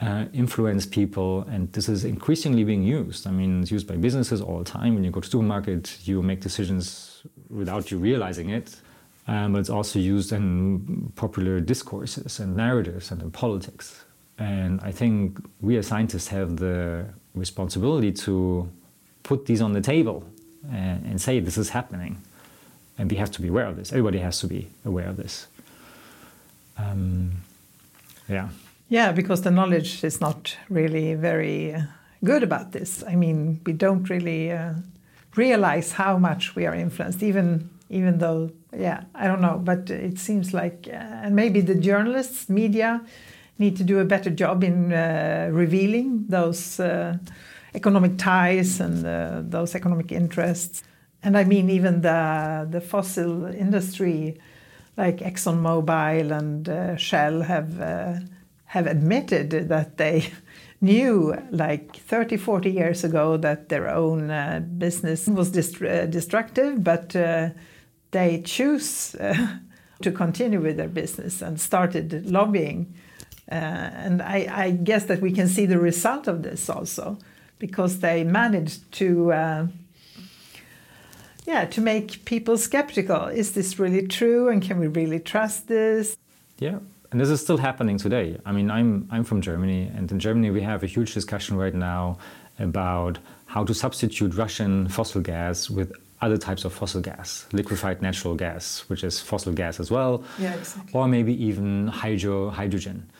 [0.00, 1.46] uh, influence people.
[1.50, 3.26] And this is increasingly being used.
[3.26, 4.94] I mean it's used by businesses all the time.
[4.94, 8.76] When you go to supermarket you make decisions without you realizing it.
[9.28, 14.04] Um, but it's also used in popular discourses and narratives and in politics
[14.40, 18.68] and i think we as scientists have the responsibility to
[19.22, 20.24] put these on the table
[20.70, 22.18] and, and say this is happening.
[22.98, 23.92] And we have to be aware of this.
[23.92, 25.46] Everybody has to be aware of this.
[26.76, 27.32] Um,
[28.28, 28.48] yeah.
[28.88, 31.82] Yeah, because the knowledge is not really very uh,
[32.24, 33.04] good about this.
[33.06, 34.74] I mean, we don't really uh,
[35.36, 40.16] realize how much we are influenced, even even though, yeah, I don't know, but it
[40.20, 43.00] seems like, uh, and maybe the journalists, media,
[43.60, 47.16] need to do a better job in uh, revealing those uh,
[47.74, 50.82] economic ties and uh, those economic interests.
[51.22, 54.38] And I mean, even the the fossil industry,
[54.96, 57.78] like ExxonMobil and Shell, have
[58.70, 60.30] have admitted that they
[60.80, 66.82] knew like 30, 40 years ago that their own uh, business was dist- uh, destructive,
[66.82, 67.50] but uh,
[68.12, 69.16] they choose
[70.02, 72.94] to continue with their business and started lobbying.
[73.50, 77.18] Uh, and I, I, guess that we can see the result of this also,
[77.58, 79.32] because they managed to.
[79.32, 79.66] Uh,
[81.46, 83.24] yeah, to make people skeptical.
[83.26, 84.48] Is this really true?
[84.48, 86.16] And can we really trust this?
[86.58, 86.78] Yeah,
[87.10, 88.38] and this is still happening today.
[88.44, 91.74] I mean, I'm I'm from Germany, and in Germany we have a huge discussion right
[91.74, 92.18] now
[92.58, 98.34] about how to substitute Russian fossil gas with other types of fossil gas, liquefied natural
[98.34, 100.92] gas, which is fossil gas as well, yeah, exactly.
[100.92, 103.10] or maybe even hydro hydrogen.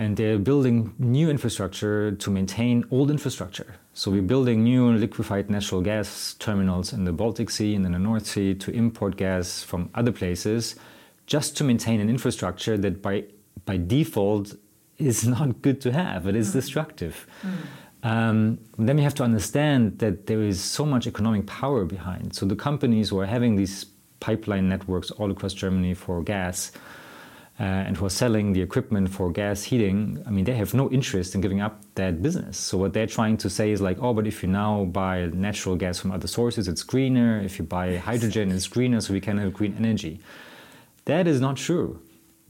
[0.00, 3.74] And they're building new infrastructure to maintain old infrastructure.
[3.92, 7.98] So we're building new liquefied natural gas terminals in the Baltic Sea and in the
[7.98, 10.76] North Sea to import gas from other places
[11.26, 13.24] just to maintain an infrastructure that by
[13.66, 14.54] by default
[14.96, 16.26] is not good to have.
[16.26, 16.52] It is mm.
[16.54, 17.26] destructive.
[17.42, 18.08] Mm.
[18.12, 22.34] Um, then we have to understand that there is so much economic power behind.
[22.34, 23.84] So the companies who are having these
[24.20, 26.72] pipeline networks all across Germany for gas
[27.60, 30.90] uh, and who are selling the equipment for gas heating, I mean, they have no
[30.90, 32.56] interest in giving up that business.
[32.56, 35.76] So what they're trying to say is like, oh, but if you now buy natural
[35.76, 37.38] gas from other sources, it's greener.
[37.42, 40.20] If you buy hydrogen, it's greener, so we can have green energy.
[41.04, 42.00] That is not true.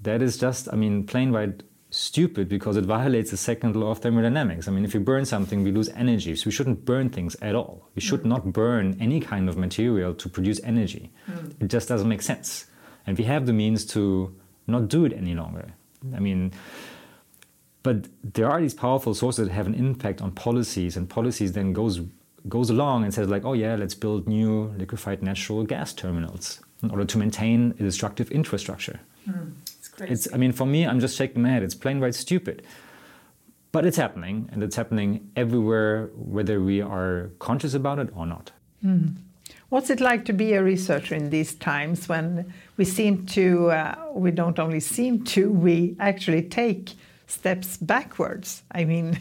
[0.00, 3.98] That is just, I mean, plain white stupid because it violates the second law of
[3.98, 4.68] thermodynamics.
[4.68, 6.36] I mean, if you burn something, we lose energy.
[6.36, 7.88] So we shouldn't burn things at all.
[7.96, 8.26] We should mm.
[8.26, 11.12] not burn any kind of material to produce energy.
[11.28, 11.62] Mm.
[11.62, 12.66] It just doesn't make sense.
[13.08, 14.39] And we have the means to
[14.70, 15.74] not do it any longer.
[16.14, 16.52] I mean,
[17.82, 21.72] but there are these powerful sources that have an impact on policies, and policies then
[21.72, 22.00] goes
[22.48, 26.90] goes along and says like, oh yeah, let's build new liquefied natural gas terminals in
[26.90, 29.00] order to maintain a destructive infrastructure.
[29.28, 31.62] Mm, it's, it's, I mean, for me, I'm just shaking my head.
[31.62, 32.62] It's plain right stupid.
[33.72, 38.50] But it's happening, and it's happening everywhere, whether we are conscious about it or not.
[38.84, 39.16] Mm.
[39.70, 43.94] What's it like to be a researcher in these times when we seem to, uh,
[44.12, 46.94] we don't only seem to, we actually take
[47.28, 48.64] steps backwards?
[48.72, 49.20] I mean,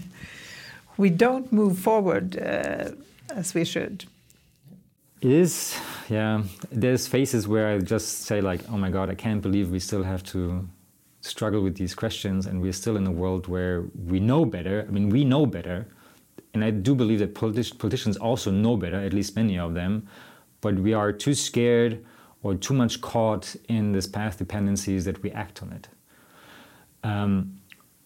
[0.98, 2.90] we don't move forward uh,
[3.36, 4.06] as we should.
[5.22, 5.78] It is,
[6.10, 6.42] yeah.
[6.72, 10.02] There's phases where I just say like, oh my god, I can't believe we still
[10.02, 10.68] have to
[11.22, 14.84] struggle with these questions, and we're still in a world where we know better.
[14.88, 15.86] I mean, we know better,
[16.56, 20.08] and I do believe that politi- politicians also know better, at least many of them,
[20.62, 22.06] but we are too scared
[22.44, 25.88] or too much caught in this path dependencies that we act on it.
[27.04, 27.60] Um,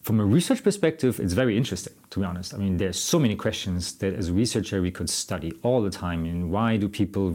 [0.04, 2.52] from a research perspective, it's very interesting, to be honest.
[2.52, 5.88] I mean, there's so many questions that as a researcher we could study all the
[5.88, 6.26] time.
[6.26, 7.32] And why do people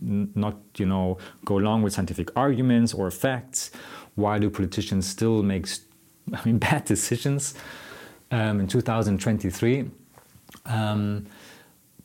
[0.00, 3.70] not, you know, go along with scientific arguments or facts?
[4.16, 5.68] Why do politicians still make,
[6.34, 7.54] I mean, bad decisions
[8.32, 9.88] um, in 2023?
[10.66, 11.26] Um,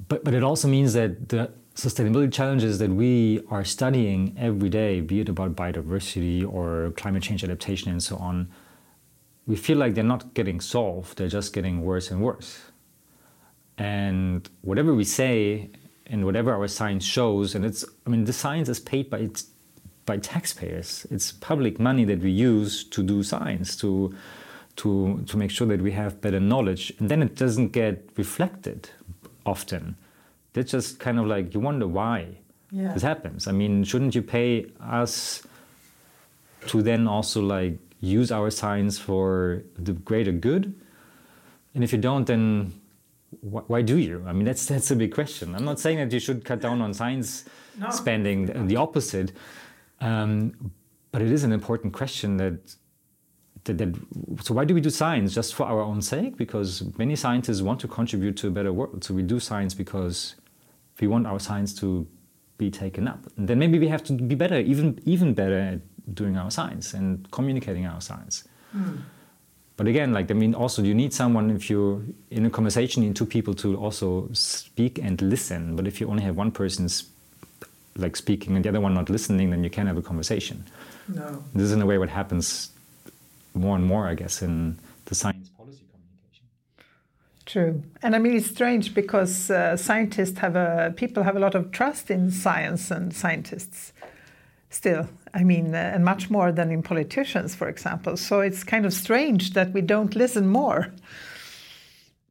[0.08, 5.02] but, but it also means that the sustainability challenges that we are studying every day,
[5.02, 8.48] be it about biodiversity or climate change adaptation and so on,
[9.48, 12.62] we feel like they're not getting solved, they're just getting worse and worse.
[13.78, 15.72] And whatever we say
[16.06, 19.30] and whatever our science shows, and it's, I mean, the science is paid by,
[20.06, 21.08] by taxpayers.
[21.10, 24.16] It's public money that we use to do science, to,
[24.78, 26.94] to, to make sure that we have better knowledge.
[27.00, 28.90] And then it doesn't get reflected
[29.46, 29.96] often.
[30.54, 32.28] That's just kind of like, you wonder why
[32.72, 32.94] yeah.
[32.94, 33.48] this happens.
[33.48, 35.44] I mean, shouldn't you pay us
[36.68, 40.74] to then also like use our science for the greater good.
[41.74, 42.74] And if you don't, then
[43.42, 44.24] wh- why do you?
[44.28, 45.56] I mean, that's that's a big question.
[45.56, 47.46] I'm not saying that you should cut down on science
[47.80, 47.90] no.
[47.90, 48.68] spending.
[48.68, 49.32] The opposite.
[50.02, 50.72] Um,
[51.12, 52.76] but it is an important question that,
[53.64, 53.96] that, that,
[54.42, 57.80] so why do we do science just for our own sake because many scientists want
[57.82, 60.36] to contribute to a better world so we do science because
[61.00, 62.08] we want our science to
[62.58, 65.80] be taken up and then maybe we have to be better even even better at
[66.14, 68.44] doing our science and communicating our science
[68.76, 69.00] mm.
[69.76, 73.10] but again like i mean also you need someone if you're in a conversation you
[73.10, 76.88] need two people to also speak and listen but if you only have one person
[77.96, 80.64] like speaking and the other one not listening then you can't have a conversation
[81.08, 81.44] no.
[81.54, 82.72] This is in a way what happens
[83.54, 85.50] more and more, I guess, in the science.
[87.54, 91.54] True, and I mean it's strange because uh, scientists have a people have a lot
[91.54, 93.94] of trust in science and scientists.
[94.72, 98.18] Still, I mean, uh, and much more than in politicians, for example.
[98.18, 100.92] So it's kind of strange that we don't listen more.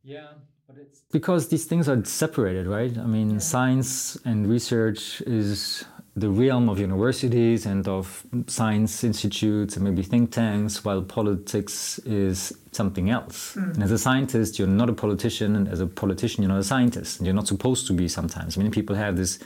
[0.03, 0.27] Yeah,
[0.67, 2.99] but it's because these things are separated, right?
[2.99, 3.39] I mean, yeah.
[3.39, 10.31] science and research is the realm of universities and of science institutes and maybe think
[10.31, 13.55] tanks, while politics is something else.
[13.55, 13.75] Mm.
[13.75, 16.65] And as a scientist, you're not a politician, and as a politician, you're not a
[16.65, 17.19] scientist.
[17.19, 18.59] And you're not supposed to be sometimes.
[18.59, 19.39] Many people have this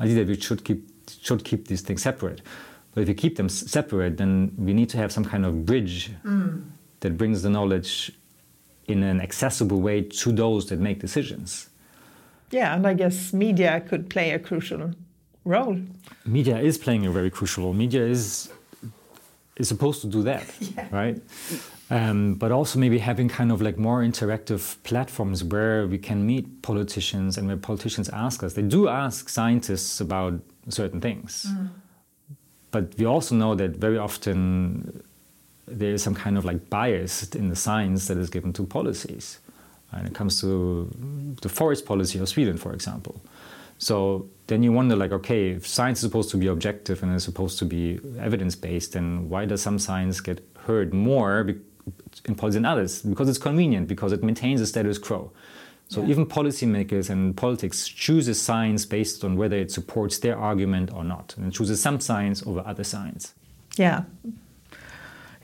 [0.00, 0.88] idea that we should keep
[1.22, 2.42] should keep these things separate.
[2.94, 6.10] But if you keep them separate, then we need to have some kind of bridge
[6.24, 6.64] mm.
[7.00, 8.12] that brings the knowledge
[8.86, 11.68] in an accessible way to those that make decisions.
[12.50, 14.92] Yeah, and I guess media could play a crucial
[15.44, 15.80] role.
[16.24, 17.74] Media is playing a very crucial role.
[17.74, 18.50] Media is
[19.56, 20.86] is supposed to do that, yeah.
[20.90, 21.20] right?
[21.90, 26.62] Um, but also maybe having kind of like more interactive platforms where we can meet
[26.62, 28.52] politicians and where politicians ask us.
[28.52, 30.34] They do ask scientists about
[30.68, 31.70] certain things, mm.
[32.70, 35.02] but we also know that very often
[35.66, 39.38] there is some kind of like bias in the science that is given to policies.
[39.90, 40.90] When it comes to
[41.40, 43.22] the forest policy of Sweden, for example.
[43.78, 47.24] So then you wonder, like, okay, if science is supposed to be objective and is
[47.24, 51.48] supposed to be evidence based, then why does some science get heard more
[52.26, 53.02] in policy than others?
[53.02, 55.32] Because it's convenient, because it maintains the status quo.
[55.88, 56.08] So yeah.
[56.08, 61.34] even policymakers and politics chooses science based on whether it supports their argument or not,
[61.38, 63.34] and chooses some science over other science.
[63.76, 64.02] Yeah,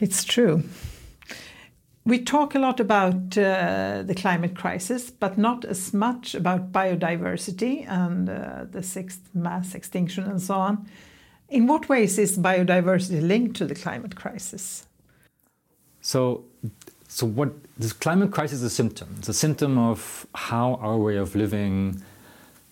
[0.00, 0.64] it's true.
[2.06, 7.88] We talk a lot about uh, the climate crisis, but not as much about biodiversity
[7.88, 10.86] and uh, the sixth mass extinction and so on.
[11.48, 14.86] In what ways is biodiversity linked to the climate crisis?
[16.02, 16.44] So,
[17.08, 19.14] so what this climate crisis is a symptom.
[19.18, 22.02] It's a symptom of how our way of living,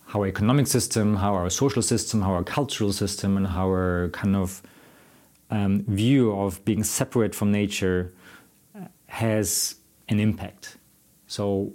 [0.09, 4.11] how our economic system, how our social system, how our cultural system, and how our
[4.13, 4.61] kind of
[5.51, 8.13] um, view of being separate from nature
[9.13, 9.75] has
[10.09, 10.79] an impact.
[11.27, 11.71] So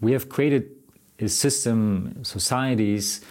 [0.00, 0.70] we have created
[1.20, 3.24] a system, societies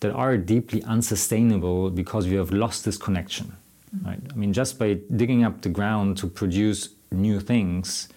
[0.00, 3.56] that are deeply unsustainable because we have lost this connection.
[4.04, 4.20] Right?
[4.32, 8.08] I mean, just by digging up the ground to produce new things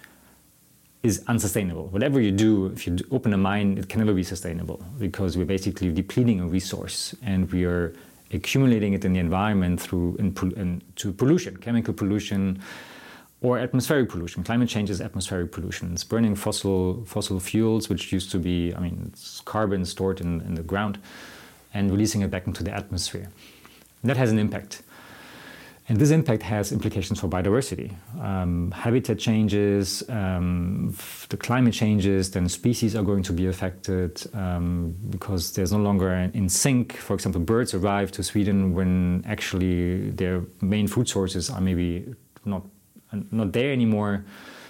[1.03, 1.87] is unsustainable.
[1.89, 5.45] Whatever you do, if you open a mine, it can never be sustainable because we're
[5.45, 7.93] basically depleting a resource and we are
[8.31, 12.59] accumulating it in the environment through in, in, to pollution, chemical pollution,
[13.43, 14.41] or atmospheric pollution.
[14.43, 15.91] Climate change is atmospheric pollution.
[15.91, 20.41] It's burning fossil fossil fuels, which used to be, I mean, it's carbon stored in,
[20.41, 20.97] in the ground,
[21.73, 23.27] and releasing it back into the atmosphere.
[24.01, 24.81] And that has an impact.
[25.89, 27.93] And this impact has implications for biodiversity.
[28.21, 30.95] Um, habitat changes, um,
[31.27, 36.09] the climate changes, then species are going to be affected um, because there's no longer
[36.33, 36.93] in sync.
[36.93, 42.63] For example, birds arrive to Sweden when actually their main food sources are maybe not
[43.31, 44.25] not there anymore.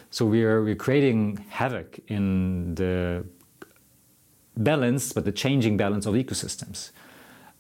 [0.10, 3.26] So we're we're creating havoc in the
[4.56, 6.92] balance, but the changing balance of ecosystems.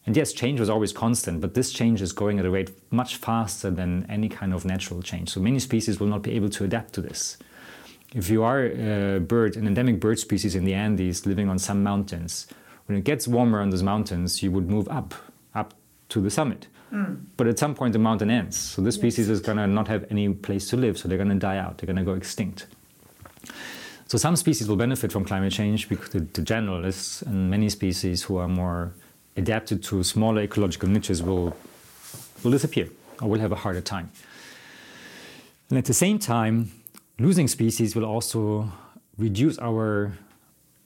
[0.06, 3.16] And yes, change was always constant, but this change is going at a rate much
[3.16, 5.30] faster than any kind of natural change.
[5.30, 7.38] So many species will not be able to adapt to this.
[8.14, 11.82] If you are a bird, an endemic bird species in the Andes living on some
[11.84, 12.48] mountains,
[12.86, 15.14] when it gets warmer on those mountains, you would move up,
[15.56, 15.74] up
[16.10, 16.68] to the summit.
[16.94, 17.26] Mm.
[17.38, 18.58] But at some point, the mountain ends.
[18.58, 20.98] So this species is going to not have any place to live.
[20.98, 21.80] So they're going to die out.
[21.80, 22.68] They're going to go extinct.
[24.08, 28.22] So some species will benefit from climate change because the, the generalists and many species
[28.24, 28.94] who are more
[29.36, 31.56] adapted to smaller ecological niches will,
[32.44, 32.90] will disappear
[33.22, 34.12] or will have a harder time.
[35.70, 36.72] And at the same time,
[37.18, 38.72] losing species will also
[39.18, 40.14] reduce our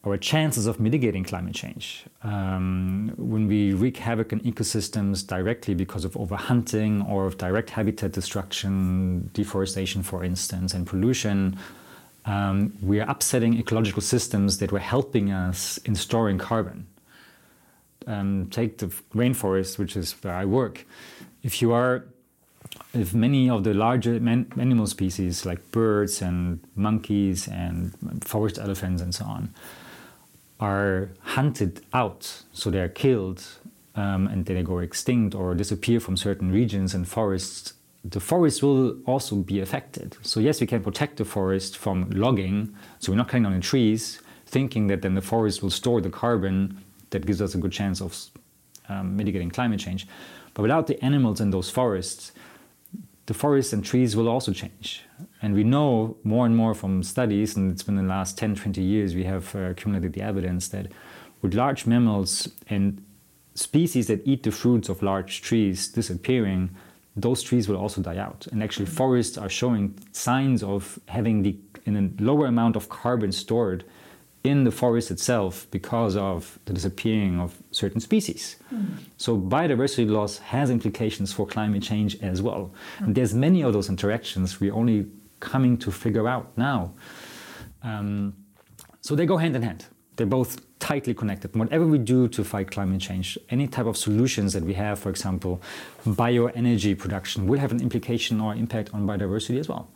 [0.08, 2.06] our chances of mitigating climate change.
[2.24, 8.12] Um, when we wreak havoc in ecosystems directly because of overhunting or of direct habitat
[8.14, 11.58] destruction, deforestation, for instance, and pollution,
[12.26, 16.88] um, we are upsetting ecological systems that were helping us in storing carbon.
[18.06, 20.86] Um, take the rainforest, which is where I work.
[21.44, 22.06] If you are,
[22.94, 27.94] if many of the larger animal species like birds and monkeys and
[28.24, 29.54] forest elephants and so on
[30.60, 33.44] are hunted out, so they are killed
[33.96, 37.74] um, and they go extinct or disappear from certain regions and forests
[38.10, 40.18] the forest will also be affected.
[40.22, 43.60] So yes, we can protect the forest from logging, so we're not cutting down the
[43.60, 47.72] trees, thinking that then the forest will store the carbon that gives us a good
[47.72, 48.18] chance of
[48.90, 50.08] um, mitigating climate change.
[50.54, 52.32] But without the animals in those forests,
[53.28, 55.04] the forests and trees will also change.
[55.42, 58.82] And we know more and more from studies, and it's been the last 10, 20
[58.82, 60.88] years, we have uh, accumulated the evidence that
[61.42, 63.04] with large mammals and
[63.54, 66.70] species that eat the fruits of large trees disappearing,
[67.16, 68.48] those trees will also die out.
[68.52, 73.32] And actually, forests are showing signs of having the in a lower amount of carbon
[73.32, 73.86] stored
[74.44, 78.58] in the forest itself because of the disappearing of certain species.
[78.74, 78.86] Mm.
[79.18, 82.72] So biodiversity loss has implications for climate change as well.
[83.00, 85.06] And there's many of those interactions we're only
[85.40, 86.94] coming to figure out now.
[87.84, 88.34] Um,
[89.02, 89.86] so they go hand in hand.
[90.16, 91.56] They're both tightly connected.
[91.56, 95.10] Whatever we do to fight climate change, any type of solutions that we have, for
[95.10, 95.62] example,
[96.06, 99.88] bioenergy production, will have an implication or impact on biodiversity as well.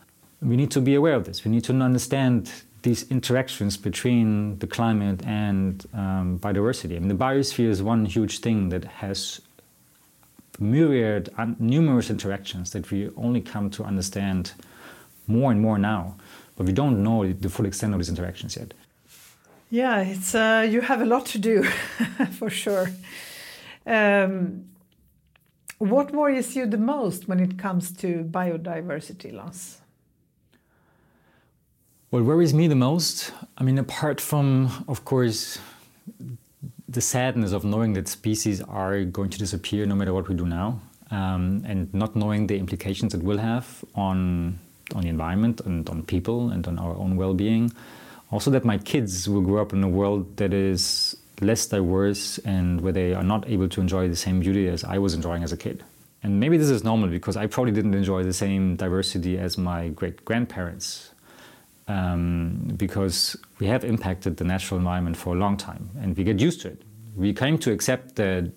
[0.41, 1.43] We need to be aware of this.
[1.45, 2.51] We need to understand
[2.83, 6.95] these interactions between the climate and um, biodiversity.
[6.95, 9.41] I mean, the biosphere is one huge thing that has
[10.59, 11.29] myriad,
[11.59, 14.53] numerous interactions that we only come to understand
[15.27, 16.15] more and more now,
[16.55, 18.73] but we don't know the full extent of these interactions yet.
[19.69, 21.63] Yeah, it's uh, you have a lot to do
[22.39, 22.89] for sure.
[23.85, 24.65] Um,
[25.77, 29.80] what worries you the most when it comes to biodiversity loss?
[32.11, 35.59] What worries me the most, I mean, apart from, of course,
[36.89, 40.45] the sadness of knowing that species are going to disappear no matter what we do
[40.45, 44.59] now, um, and not knowing the implications it will have on
[44.93, 47.71] on the environment and on people and on our own well-being
[48.29, 52.81] also that my kids will grow up in a world that is less diverse and
[52.81, 55.53] where they are not able to enjoy the same beauty as I was enjoying as
[55.53, 55.81] a kid.
[56.23, 59.87] And maybe this is normal because I probably didn't enjoy the same diversity as my
[59.87, 61.11] great grandparents
[61.91, 66.39] um, because we have impacted the natural environment for a long time and we get
[66.39, 66.81] used to it.
[67.15, 68.51] We came to accept that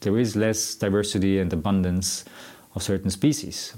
[0.00, 2.24] there is less diversity and abundance
[2.74, 3.76] of certain species.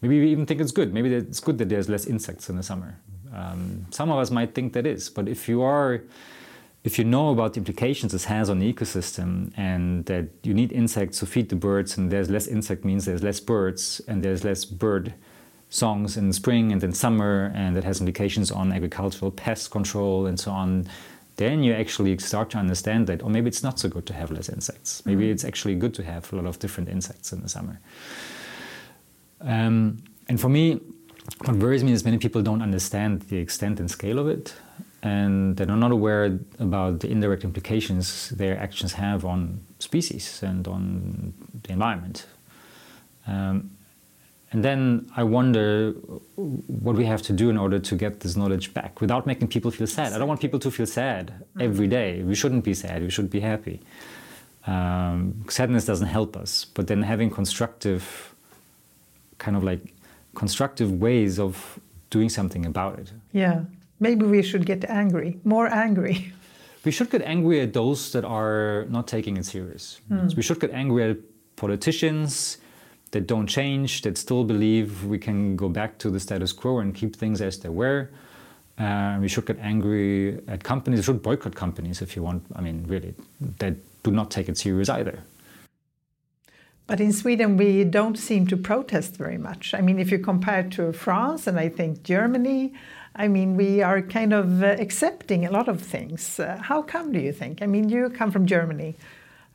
[0.00, 0.92] Maybe we even think it's good.
[0.92, 2.98] Maybe it's good that there's less insects in the summer
[3.32, 6.02] um, some of us might think that is, but if you are,
[6.84, 10.72] if you know about the implications this has on the ecosystem, and that you need
[10.72, 14.44] insects to feed the birds, and there's less insect means there's less birds, and there's
[14.44, 15.14] less bird
[15.72, 20.38] songs in spring and in summer, and that has implications on agricultural pest control and
[20.38, 20.86] so on.
[21.36, 24.30] Then you actually start to understand that, or maybe it's not so good to have
[24.30, 25.04] less insects.
[25.06, 25.32] Maybe mm-hmm.
[25.32, 27.80] it's actually good to have a lot of different insects in the summer.
[29.40, 30.78] Um, and for me,
[31.46, 34.54] what worries me is many people don't understand the extent and scale of it,
[35.02, 41.32] and they're not aware about the indirect implications their actions have on species and on
[41.62, 42.26] the environment.
[43.26, 43.70] Um,
[44.52, 45.92] and then I wonder
[46.36, 49.70] what we have to do in order to get this knowledge back without making people
[49.70, 50.12] feel sad.
[50.12, 52.22] I don't want people to feel sad every day.
[52.22, 53.80] We shouldn't be sad, we should be happy.
[54.66, 58.34] Um, sadness doesn't help us, but then having constructive,
[59.38, 59.80] kind of like
[60.34, 61.80] constructive ways of
[62.10, 63.10] doing something about it.
[63.32, 63.64] Yeah,
[64.00, 66.32] maybe we should get angry, more angry.
[66.84, 70.00] We should get angry at those that are not taking it serious.
[70.10, 70.28] Mm.
[70.28, 71.16] So we should get angry at
[71.54, 72.58] politicians
[73.12, 76.94] that don't change, that still believe we can go back to the status quo and
[76.94, 78.10] keep things as they were.
[78.78, 81.00] Uh, we should get angry at companies.
[81.00, 82.42] We should boycott companies if you want.
[82.56, 83.14] I mean, really,
[83.58, 85.18] that do not take it serious either.
[86.86, 89.72] But in Sweden, we don't seem to protest very much.
[89.72, 92.72] I mean, if you compare to France and I think Germany,
[93.14, 96.40] I mean, we are kind of uh, accepting a lot of things.
[96.40, 97.62] Uh, how come do you think?
[97.62, 98.96] I mean, you come from Germany.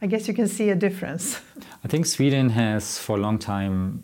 [0.02, 1.40] I guess you can see a difference.
[1.84, 4.04] I think Sweden has, for a long time,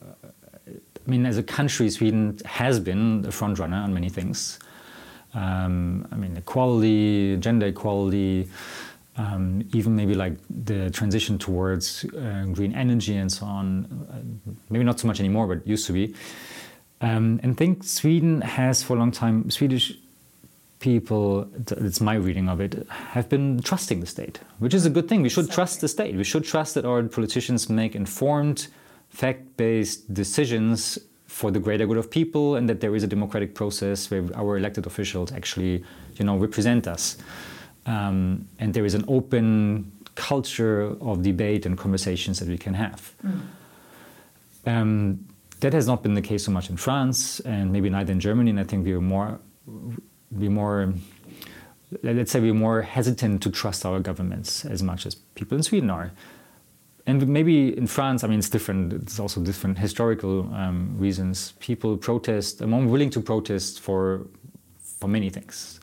[0.00, 0.28] uh,
[0.66, 4.58] I mean, as a country, Sweden has been a frontrunner on many things.
[5.34, 8.48] Um, I mean, equality, gender equality,
[9.16, 14.84] um, even maybe like the transition towards uh, green energy and so on, uh, maybe
[14.84, 16.14] not so much anymore, but used to be.
[17.00, 19.92] Um, and I think Sweden has for a long time, Swedish
[20.82, 25.08] people, it's my reading of it, have been trusting the state, which is a good
[25.08, 25.22] thing.
[25.22, 26.16] We should trust the state.
[26.16, 28.66] We should trust that our politicians make informed,
[29.08, 33.54] fact based decisions for the greater good of people and that there is a democratic
[33.54, 35.82] process where our elected officials actually
[36.16, 37.16] you know represent us
[37.86, 43.14] um, and there is an open culture of debate and conversations that we can have
[43.24, 43.40] mm.
[44.66, 45.24] um,
[45.60, 48.50] that has not been the case so much in France and maybe neither in Germany
[48.50, 49.40] and I think we are more
[50.36, 50.94] we more
[52.02, 55.90] let's say we're more hesitant to trust our governments as much as people in Sweden
[55.90, 56.12] are
[57.06, 58.92] and maybe in France, I mean, it's different.
[58.92, 61.52] It's also different historical um, reasons.
[61.58, 62.60] People protest.
[62.60, 64.26] I'm willing to protest for
[65.00, 65.80] for many things,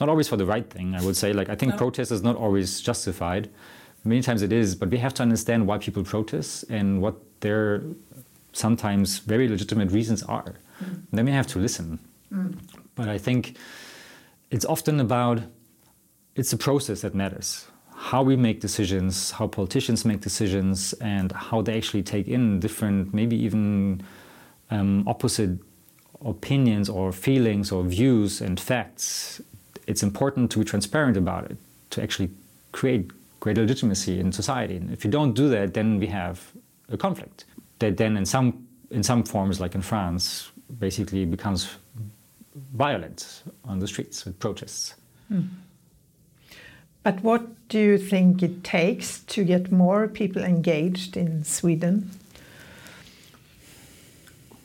[0.00, 0.94] not always for the right thing.
[0.94, 1.78] I would say, like, I think no.
[1.78, 3.50] protest is not always justified.
[4.04, 7.82] Many times it is, but we have to understand why people protest and what their
[8.54, 10.54] sometimes very legitimate reasons are.
[10.82, 11.02] Mm.
[11.12, 11.98] then we have to listen.
[12.32, 12.56] Mm.
[12.94, 13.56] But I think
[14.52, 15.40] it's often about
[16.36, 21.62] it's the process that matters how we make decisions, how politicians make decisions, and how
[21.62, 24.02] they actually take in different, maybe even
[24.72, 25.50] um, opposite
[26.24, 29.40] opinions or feelings or views and facts.
[29.86, 31.56] It's important to be transparent about it,
[31.90, 32.30] to actually
[32.72, 34.76] create greater legitimacy in society.
[34.76, 36.40] And if you don't do that, then we have
[36.88, 37.44] a conflict
[37.78, 41.76] that then, in some in some forms, like in France, basically becomes
[42.54, 44.94] violent on the streets with protests.
[45.30, 45.48] Mm.
[47.02, 52.10] But what do you think it takes to get more people engaged in Sweden?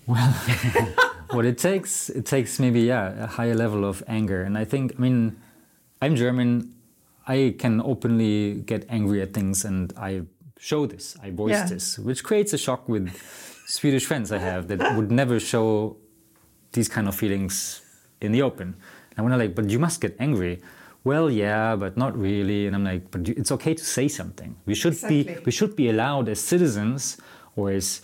[0.05, 0.31] Well,
[1.31, 4.93] what it takes, it takes maybe yeah a higher level of anger, and I think
[4.97, 5.41] I mean,
[6.01, 6.73] I'm German.
[7.27, 10.21] I can openly get angry at things, and I
[10.59, 11.65] show this, I voice yeah.
[11.65, 13.11] this, which creates a shock with
[13.67, 15.97] Swedish friends I have that would never show
[16.71, 17.81] these kind of feelings
[18.21, 18.75] in the open.
[19.15, 20.61] And when I'm like, but you must get angry
[21.07, 22.67] well, yeah, but not really.
[22.67, 24.55] And I'm like, but it's okay to say something.
[24.65, 25.23] We should exactly.
[25.23, 27.17] be we should be allowed as citizens
[27.55, 28.01] or as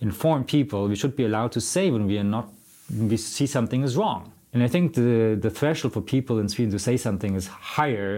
[0.00, 0.88] informed people.
[0.88, 2.46] We should be allowed to say when we are not
[2.98, 4.32] when we see something is wrong.
[4.52, 7.46] And I think the the threshold for people in Sweden to say something is
[7.76, 8.12] higher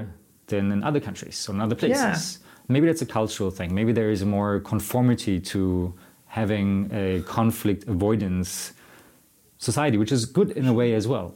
[0.46, 2.38] than in other countries or in other places.
[2.38, 2.44] Yeah.
[2.68, 3.74] Maybe that's a cultural thing.
[3.74, 5.94] Maybe there is more conformity to
[6.26, 8.72] having a conflict avoidance
[9.58, 11.34] society, which is good in a way as well.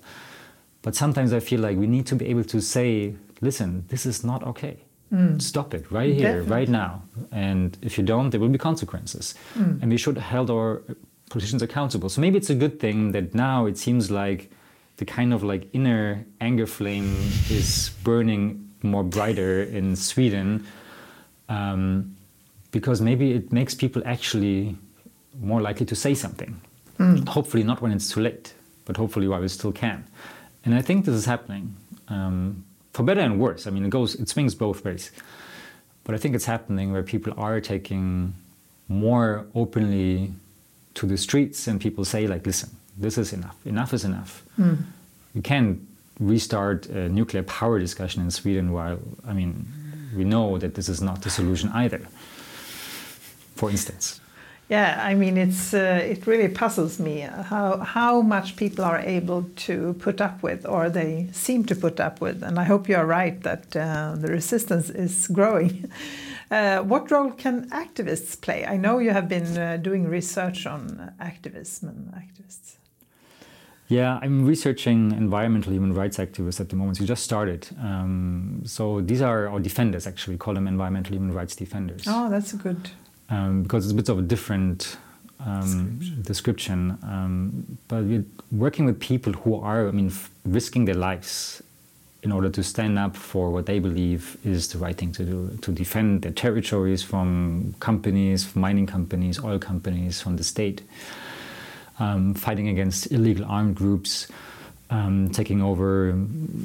[0.83, 4.25] But sometimes I feel like we need to be able to say, listen, this is
[4.25, 4.79] not okay.
[5.13, 5.41] Mm.
[5.41, 6.51] Stop it right here, Definitely.
[6.51, 7.03] right now.
[7.31, 9.35] And if you don't, there will be consequences.
[9.55, 9.83] Mm.
[9.83, 10.83] And we should hold our
[11.31, 12.09] politicians accountable.
[12.09, 14.51] So maybe it's a good thing that now it seems like
[14.97, 17.15] the kind of like inner anger flame
[17.51, 20.67] is burning more brighter in Sweden.
[21.49, 22.17] Um,
[22.71, 24.77] because maybe it makes people actually
[25.41, 26.61] more likely to say something.
[26.99, 27.29] Mm.
[27.29, 30.05] Hopefully, not when it's too late, but hopefully while we still can.
[30.65, 31.75] And I think this is happening
[32.09, 33.67] um, for better and worse.
[33.67, 35.11] I mean, it goes, it swings both ways.
[36.05, 38.35] But I think it's happening where people are taking
[38.89, 40.33] more openly
[40.95, 43.57] to the streets and people say, like, listen, this is enough.
[43.65, 44.43] Enough is enough.
[44.59, 44.79] Mm.
[45.35, 45.81] You can't
[46.21, 49.67] restart a nuclear power discussion in Sweden while, I mean,
[50.15, 52.07] we know that this is not the solution either,
[53.57, 54.21] for instance.
[54.73, 59.43] Yeah, I mean, it's uh, it really puzzles me how how much people are able
[59.67, 62.43] to put up with, or they seem to put up with.
[62.43, 65.91] And I hope you are right that uh, the resistance is growing.
[66.51, 68.67] Uh, what role can activists play?
[68.67, 72.77] I know you have been uh, doing research on activism and activists.
[73.89, 77.01] Yeah, I'm researching environmental human rights activists at the moment.
[77.01, 77.69] We just started.
[77.81, 80.35] Um, so these are our defenders, actually.
[80.35, 82.05] We call them environmental human rights defenders.
[82.07, 82.91] Oh, that's a good
[83.33, 84.99] um, because it's a bit of a different
[85.41, 86.23] um, description.
[86.23, 86.99] description.
[87.03, 90.13] Um, but we're working with people who are, I mean,
[90.45, 91.63] risking their lives
[92.23, 95.59] in order to stand up for what they believe is the right thing to do,
[95.63, 100.83] to defend their territories from companies, from mining companies, oil companies, from the state,
[101.99, 104.29] um, fighting against illegal armed groups.
[104.91, 106.13] Um, taking over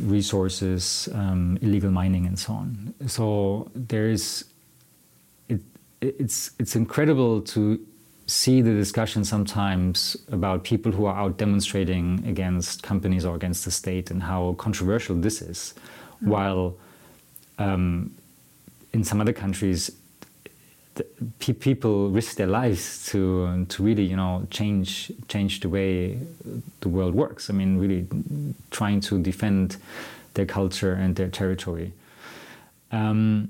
[0.03, 2.93] resources, um, illegal mining, and so on.
[3.07, 4.43] So there is
[6.01, 7.79] it's it's incredible to
[8.27, 13.71] see the discussion sometimes about people who are out demonstrating against companies or against the
[13.71, 15.73] state and how controversial this is,
[16.23, 16.27] mm.
[16.27, 16.75] while
[17.57, 18.11] um,
[18.93, 19.91] in some other countries
[21.39, 26.17] pe people risk their lives to to really you know change change the way
[26.81, 27.49] the world works.
[27.49, 28.07] I mean, really
[28.71, 29.77] trying to defend
[30.33, 31.93] their culture and their territory.
[32.91, 33.49] Um,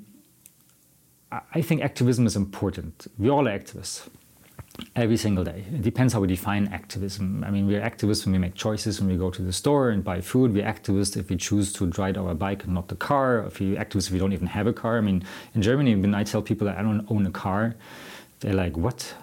[1.32, 3.08] I think activism is important.
[3.18, 4.08] We all are activists
[4.96, 5.66] every single day.
[5.74, 7.44] It depends how we define activism.
[7.44, 10.04] I mean, we're activists when we make choices, when we go to the store and
[10.04, 10.54] buy food.
[10.54, 13.40] We're activists if we choose to ride our bike and not the car.
[13.48, 14.98] If we're activists if we don't even have a car.
[14.98, 17.76] I mean, in Germany, when I tell people that I don't own a car,
[18.40, 19.14] they're like, what?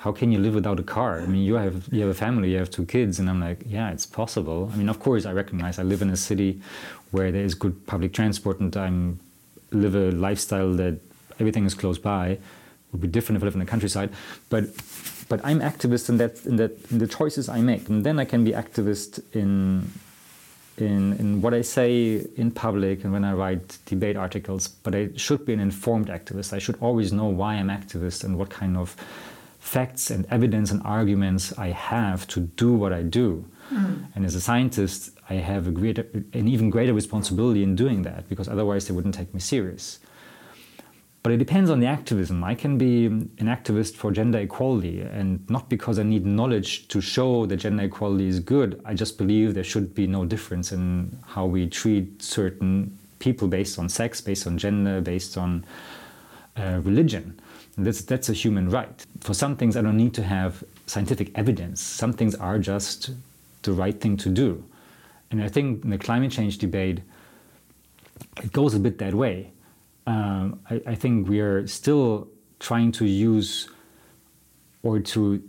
[0.00, 1.20] how can you live without a car?
[1.20, 3.62] I mean, you have you have a family, you have two kids, and I'm like,
[3.66, 4.70] yeah, it's possible.
[4.72, 6.62] I mean, of course, I recognize I live in a city
[7.10, 9.20] where there is good public transport, and I'm
[9.72, 10.98] live a lifestyle that
[11.40, 12.28] everything is close by.
[12.28, 12.40] It
[12.92, 14.10] would be different if I live in the countryside,
[14.48, 14.64] but
[15.28, 18.24] but I'm activist in that in that in the choices I make, and then I
[18.24, 19.90] can be activist in
[20.76, 24.68] in in what I say in public and when I write debate articles.
[24.68, 26.52] But I should be an informed activist.
[26.52, 28.96] I should always know why I'm activist and what kind of
[29.60, 33.44] facts and evidence and arguments I have to do what I do.
[33.70, 34.06] Mm.
[34.14, 38.28] And as a scientist, I have a greater, an even greater responsibility in doing that
[38.28, 40.00] because otherwise they wouldn't take me serious.
[41.22, 42.42] But it depends on the activism.
[42.42, 47.00] I can be an activist for gender equality, and not because I need knowledge to
[47.02, 48.80] show that gender equality is good.
[48.86, 53.78] I just believe there should be no difference in how we treat certain people based
[53.78, 55.66] on sex, based on gender, based on
[56.56, 57.38] uh, religion.
[57.76, 59.06] That's, that's a human right.
[59.20, 61.82] For some things, I don't need to have scientific evidence.
[61.82, 63.10] Some things are just
[63.62, 64.64] the right thing to do.
[65.30, 67.00] And I think in the climate change debate,
[68.42, 69.52] it goes a bit that way.
[70.10, 72.26] Um, I, I, think we are still
[72.58, 73.68] trying to use
[74.82, 75.40] or to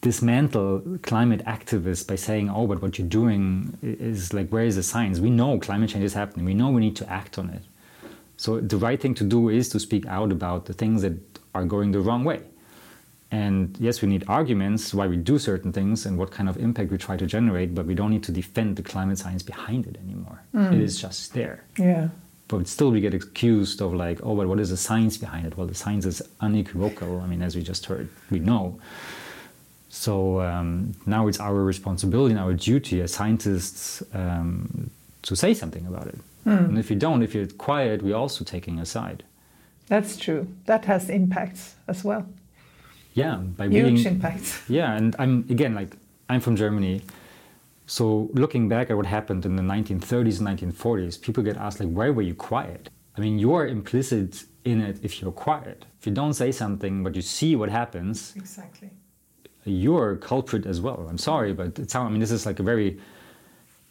[0.00, 4.82] dismantle climate activists by saying, oh, but what you're doing is like, where is the
[4.82, 5.20] science?
[5.20, 6.44] We know climate change is happening.
[6.44, 7.62] We know we need to act on it.
[8.36, 11.16] So the right thing to do is to speak out about the things that
[11.54, 12.40] are going the wrong way.
[13.30, 16.90] And yes, we need arguments why we do certain things and what kind of impact
[16.90, 19.96] we try to generate, but we don't need to defend the climate science behind it
[20.04, 20.42] anymore.
[20.52, 20.72] Mm.
[20.72, 21.62] It is just there.
[21.78, 22.08] Yeah.
[22.58, 25.56] But still, we get accused of like, oh, but what is the science behind it?
[25.56, 27.20] Well, the science is unequivocal.
[27.20, 28.78] I mean, as we just heard, we know.
[29.88, 34.90] So um, now it's our responsibility and our duty as scientists um,
[35.22, 36.18] to say something about it.
[36.46, 36.68] Mm.
[36.68, 39.22] And if you don't, if you're quiet, we're also taking a side.
[39.86, 40.46] That's true.
[40.66, 42.26] That has impacts as well.
[43.14, 44.62] Yeah, by huge being, impacts.
[44.68, 45.96] Yeah, and I'm again like
[46.28, 47.02] I'm from Germany,
[47.86, 51.88] so looking back at what happened in the 1930s and 1940s, people get asked like,
[51.88, 55.84] "Why were you quiet?" I mean, you are implicit in it if you're quiet.
[56.00, 58.90] If you don't say something, but you see what happens, exactly,
[59.64, 61.06] you're a culprit as well.
[61.08, 62.20] I'm sorry, but it's how I mean.
[62.20, 62.98] This is like a very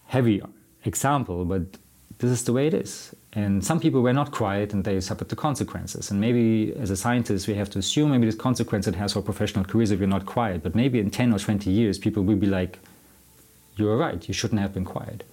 [0.06, 0.42] heavy
[0.86, 1.64] example, but
[2.20, 3.16] this is the way it is.
[3.34, 6.12] And some people were not quiet and they suffered the consequences.
[6.12, 9.22] And maybe as a scientist, we have to assume maybe this consequence it has for
[9.22, 10.62] professional careers if you're not quiet.
[10.64, 12.80] But maybe in 10 or 20 years, people will be like,
[13.82, 15.24] you were right, you shouldn't have been quiet.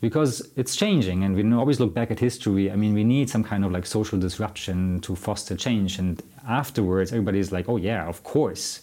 [0.00, 2.70] Because it's changing and we always look back at history.
[2.70, 5.98] I mean, we need some kind of like social disruption to foster change.
[5.98, 8.80] And afterwards, everybody's like, oh, yeah, of course,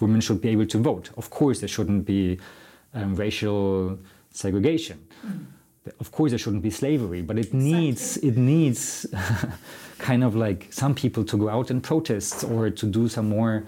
[0.00, 1.10] women should be able to vote.
[1.16, 2.38] Of course, there shouldn't be
[2.94, 3.98] um, racial
[4.30, 4.98] segregation.
[5.26, 5.46] Mm
[6.00, 9.06] of course there shouldn't be slavery but it needs it needs
[9.98, 13.64] kind of like some people to go out and protest or to do some more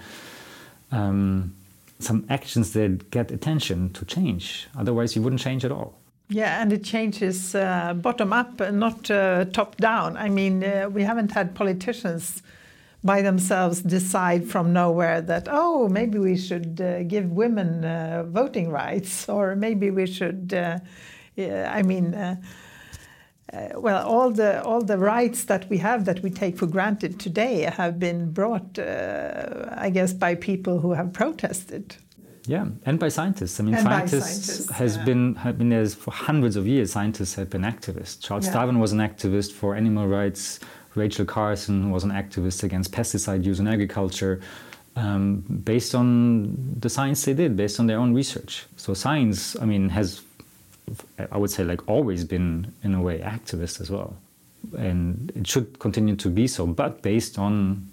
[0.90, 1.54] um,
[1.98, 5.98] some actions that get attention to change otherwise you wouldn't change at all
[6.30, 10.18] yeah, and it changes uh, bottom up, and not uh, top down.
[10.18, 12.42] I mean, uh, we haven't had politicians
[13.02, 18.68] by themselves decide from nowhere that, oh, maybe we should uh, give women uh, voting
[18.68, 20.80] rights, or maybe we should uh,
[21.38, 22.14] I mean,
[23.52, 27.18] uh, well, all the all the rights that we have that we take for granted
[27.18, 31.96] today have been brought, uh, I guess, by people who have protested.
[32.46, 33.60] Yeah, and by scientists.
[33.60, 35.04] I mean, scientists, scientists, has yeah.
[35.04, 36.92] been have been there for hundreds of years.
[36.92, 38.20] Scientists have been activists.
[38.20, 38.54] Charles yeah.
[38.54, 40.60] Darwin was an activist for animal rights.
[40.94, 44.40] Rachel Carson was an activist against pesticide use in agriculture,
[44.96, 48.66] um, based on the science they did, based on their own research.
[48.76, 50.22] So science, I mean, has
[51.30, 54.16] I would say, like always been in a way activist as well,
[54.76, 57.88] and it should continue to be so, but based on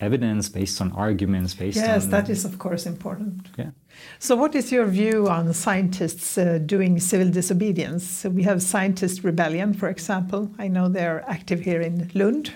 [0.00, 3.46] evidence, based on arguments, based yes, on yes, that is of course important.
[3.56, 3.70] Yeah.
[4.18, 8.04] So, what is your view on scientists uh, doing civil disobedience?
[8.04, 10.50] So we have scientist rebellion, for example.
[10.58, 12.52] I know they're active here in Lund.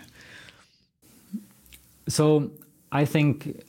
[2.08, 2.50] So,
[2.92, 3.62] I think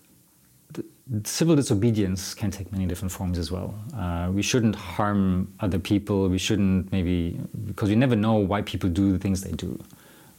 [1.23, 3.75] civil disobedience can take many different forms as well.
[3.95, 6.29] Uh, we shouldn't harm other people.
[6.29, 9.77] We shouldn't maybe because we never know why people do the things they do.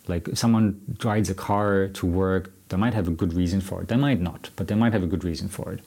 [0.09, 3.83] Like if someone rides a car to work, they might have a good reason for
[3.83, 3.89] it.
[3.89, 5.81] They might not, but they might have a good reason for it.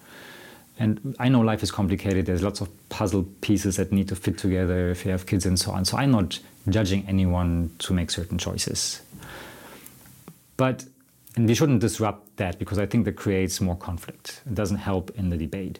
[0.78, 2.26] And I know life is complicated.
[2.26, 5.60] There's lots of puzzle pieces that need to fit together if you have kids and
[5.60, 5.86] so on.
[5.86, 9.02] So I'm not judging anyone to make certain choices.
[10.58, 10.86] But
[11.36, 14.42] and we shouldn't disrupt that because I think that creates more conflict.
[14.46, 15.80] It doesn't help in the debate.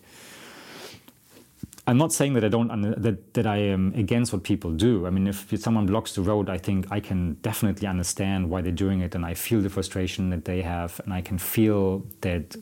[1.88, 2.70] I'm not saying that I don't
[3.02, 5.06] that that I am against what people do.
[5.06, 8.72] I mean, if someone blocks the road, I think I can definitely understand why they're
[8.72, 12.56] doing it, and I feel the frustration that they have, and I can feel that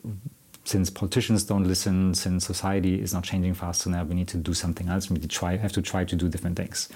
[0.64, 4.54] since politicians don't listen, since society is not changing fast enough, we need to do
[4.54, 5.10] something else.
[5.10, 6.88] We need to try, have to try to do different things.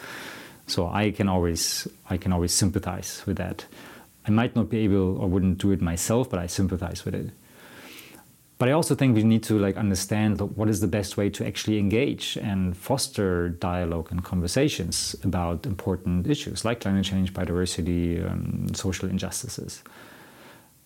[0.67, 3.67] So I can always, I can always sympathize with that.
[4.29, 7.31] I might not be able or wouldn't do it myself, but I sympathize with it.
[8.59, 11.47] But I also think we need to like understand what is the best way to
[11.47, 18.67] actually engage and foster dialogue and conversations about important issues like climate change, biodiversity, um,
[18.75, 19.83] social injustices.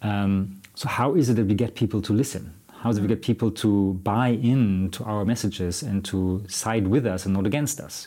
[0.02, 2.52] Um, so how is it that we get people to listen?
[2.82, 7.06] How do we get people to buy in to our messages and to side with
[7.06, 8.06] us and not against us?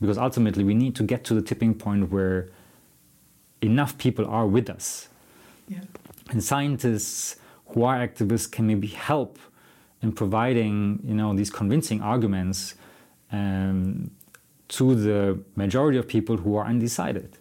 [0.00, 2.50] Because ultimately, we need to get to the tipping point where
[3.62, 5.08] enough people are with us.
[5.68, 5.80] Yeah.
[6.30, 7.36] And scientists
[7.68, 9.38] who are activists can maybe help
[10.02, 12.74] in providing you know, these convincing arguments
[13.32, 14.10] um,
[14.68, 17.38] to the majority of people who are undecided.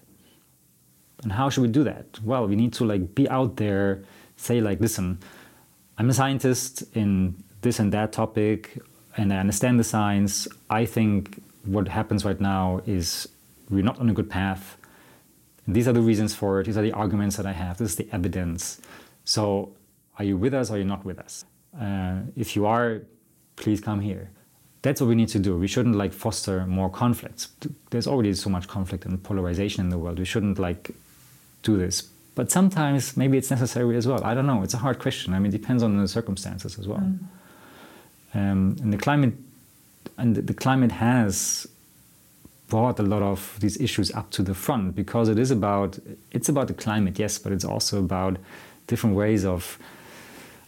[1.23, 2.19] And how should we do that?
[2.23, 4.03] Well, we need to like be out there,
[4.37, 5.19] say like, listen,
[5.97, 8.79] I'm a scientist in this and that topic,
[9.17, 10.47] and I understand the science.
[10.69, 13.27] I think what happens right now is
[13.69, 14.77] we're not on a good path.
[15.67, 16.65] These are the reasons for it.
[16.65, 17.77] These are the arguments that I have.
[17.77, 18.79] This is the evidence.
[19.23, 19.73] So,
[20.19, 21.45] are you with us or are you not with us?
[21.79, 23.01] Uh, if you are,
[23.55, 24.29] please come here.
[24.81, 25.57] That's what we need to do.
[25.57, 27.49] We shouldn't like foster more conflicts.
[27.89, 30.19] There's already so much conflict and polarization in the world.
[30.19, 30.91] We shouldn't like
[31.63, 34.23] do this but sometimes maybe it's necessary as well.
[34.23, 34.61] I don't know.
[34.61, 35.33] It's a hard question.
[35.33, 36.99] I mean, it depends on the circumstances as well.
[36.99, 37.19] Mm.
[38.33, 39.33] Um, and the climate,
[40.17, 41.65] and the climate has
[42.67, 45.99] brought a lot of these issues up to the front because it is about
[46.31, 48.37] it's about the climate, yes, but it's also about
[48.87, 49.77] different ways of.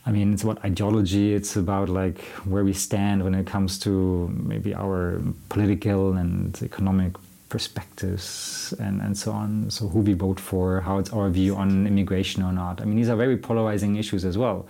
[0.06, 1.34] I mean, it's about ideology.
[1.34, 7.12] It's about like where we stand when it comes to maybe our political and economic
[7.50, 9.70] perspectives and, and so on.
[9.70, 12.80] So, who we vote for, how it's our view on immigration or not.
[12.80, 14.68] I mean, these are very polarizing issues as well.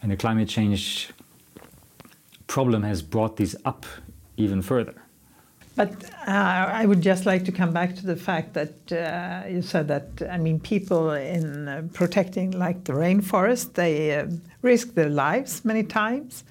[0.00, 1.10] And the climate change
[2.46, 3.84] problem has brought these up
[4.36, 5.01] even further.
[5.74, 9.62] But uh, I would just like to come back to the fact that uh, you
[9.62, 14.26] said that, I mean, people in uh, protecting like the rainforest, they uh,
[14.60, 16.44] risk their lives many times.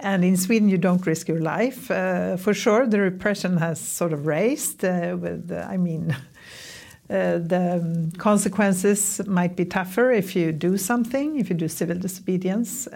[0.00, 1.90] And in Sweden, you don't risk your life.
[1.90, 4.82] Uh, for sure, the repression has sort of raised.
[4.82, 6.16] Uh, with, I mean,
[7.08, 12.88] the um, consequences might be tougher if you do something, if you do civil disobedience.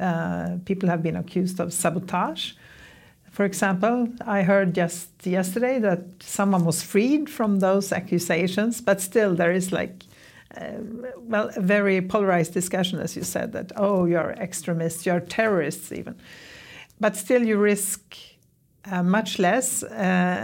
[0.64, 2.52] People have been accused of sabotage.
[3.39, 9.36] For example, I heard just yesterday that someone was freed from those accusations, but still
[9.36, 10.03] there is like
[10.61, 10.72] uh,
[11.18, 16.16] well, a very polarized discussion, as you said, that, oh, you're extremists, you're terrorists, even
[16.99, 18.16] but still you risk
[18.91, 19.86] uh, much less, uh,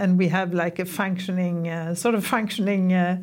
[0.01, 3.21] and we have like a functioning, uh, sort of functioning uh,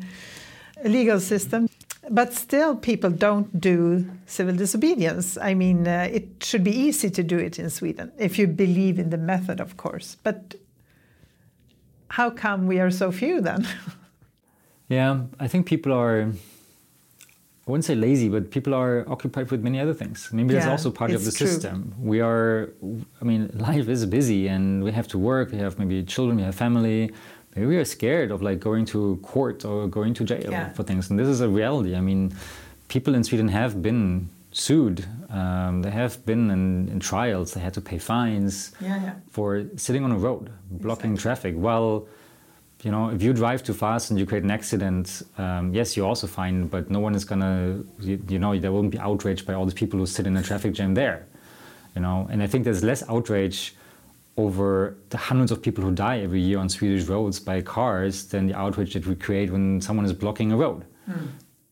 [0.84, 1.66] legal system.
[2.10, 5.38] But still, people don't do civil disobedience.
[5.38, 8.98] I mean, uh, it should be easy to do it in Sweden if you believe
[8.98, 10.16] in the method, of course.
[10.22, 10.56] But
[12.08, 13.66] how come we are so few then?
[14.88, 16.32] yeah, I think people are
[17.66, 20.28] I wouldn't say lazy, but people are occupied with many other things.
[20.32, 21.46] Maybe yeah, that's also part of the true.
[21.46, 21.94] system.
[21.96, 22.72] We are,
[23.20, 26.42] I mean, life is busy and we have to work, we have maybe children, we
[26.42, 27.12] have family.
[27.54, 30.72] Maybe we are scared of like going to court or going to jail yeah.
[30.72, 31.10] for things.
[31.10, 31.94] And this is a reality.
[31.94, 32.34] I mean,
[32.88, 37.74] people in Sweden have been sued, um, they have been in, in, trials, they had
[37.74, 41.52] to pay fines yeah, for sitting on a road, blocking exactly.
[41.52, 41.54] traffic.
[41.56, 42.06] Well,
[42.82, 46.06] you know, if you drive too fast and you create an accident, um, yes, you're
[46.06, 49.54] also fine, but no one is gonna, you, you, know, there won't be outrage by
[49.54, 51.26] all the people who sit in a traffic jam there,
[51.94, 52.28] you know.
[52.30, 53.74] And I think there's less outrage
[54.36, 58.46] over the hundreds of people who die every year on Swedish roads by cars than
[58.46, 60.84] the outrage that we create when someone is blocking a road.
[61.08, 61.28] Mm.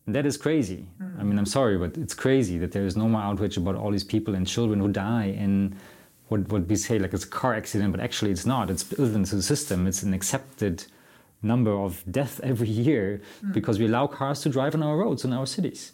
[0.06, 0.86] And that is crazy.
[1.02, 1.20] Mm.
[1.20, 3.90] I mean, I'm sorry, but it's crazy that there is no more outrage about all
[3.90, 5.74] these people and children who die in
[6.28, 8.70] what, what we say like it's a car accident, but actually it's not.
[8.70, 9.86] It's built into the system.
[9.86, 10.84] It's an accepted
[11.42, 13.54] number of deaths every year mm.
[13.54, 15.92] because we allow cars to drive on our roads in our cities.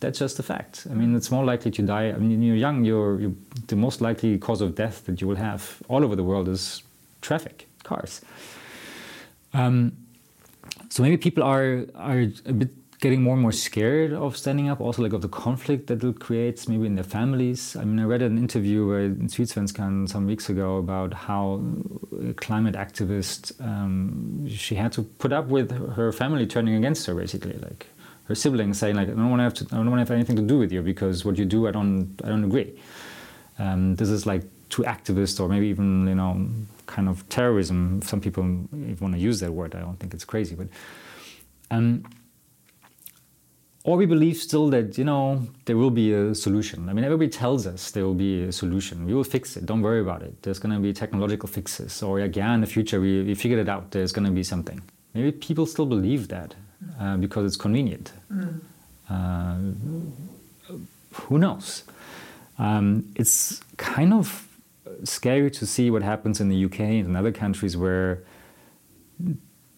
[0.00, 0.86] That's just a fact.
[0.90, 2.08] I mean, it's more likely to die.
[2.08, 3.34] I mean, when you're young, you're, you're,
[3.66, 6.82] the most likely cause of death that you will have all over the world is
[7.20, 8.22] traffic, cars.
[9.52, 9.92] Um,
[10.88, 12.70] so maybe people are are a bit
[13.00, 16.20] getting more and more scared of standing up, also like of the conflict that it
[16.20, 17.74] creates maybe in their families.
[17.74, 21.62] I mean, I read an interview in Sydsvenskan some weeks ago about how
[22.28, 27.14] a climate activist, um, she had to put up with her family turning against her,
[27.14, 27.86] basically, like
[28.30, 30.12] her siblings saying like, I don't want to have to, I don't want to have
[30.12, 32.72] anything to do with you because what you do, I don't, I don't agree.
[33.58, 36.46] Um, this is like too activist or maybe even, you know,
[36.86, 38.00] kind of terrorism.
[38.02, 38.44] Some people
[39.00, 39.74] want to use that word.
[39.74, 40.68] I don't think it's crazy, but
[41.72, 42.04] um,
[43.82, 46.88] or we believe still that you know there will be a solution.
[46.88, 49.06] I mean everybody tells us there will be a solution.
[49.06, 49.66] We will fix it.
[49.66, 50.40] Don't worry about it.
[50.42, 52.02] There's going to be technological fixes.
[52.02, 53.90] Or yeah in the future we, we figured it out.
[53.90, 54.80] There's going to be something.
[55.14, 56.54] Maybe people still believe that
[57.00, 58.60] uh, because it's convenient mm.
[59.08, 59.56] uh,
[61.12, 61.84] who knows
[62.58, 64.46] um, it's kind of
[65.04, 68.22] scary to see what happens in the uk and in other countries where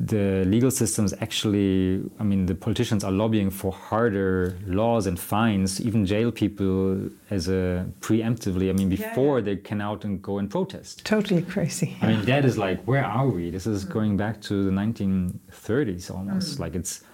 [0.01, 5.81] the legal systems actually, I mean, the politicians are lobbying for harder laws and fines,
[5.81, 8.69] even jail people as a preemptively.
[8.69, 11.05] I mean, before yeah, they can out and go and protest.
[11.05, 11.97] Totally crazy.
[12.03, 13.51] I mean, that is like, where are we?
[13.51, 13.91] This is mm.
[13.91, 16.57] going back to the 1930s almost.
[16.57, 16.61] Mm.
[16.61, 17.05] Like it's,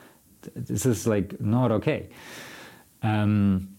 [0.55, 2.09] this is like not okay.
[3.03, 3.77] Um,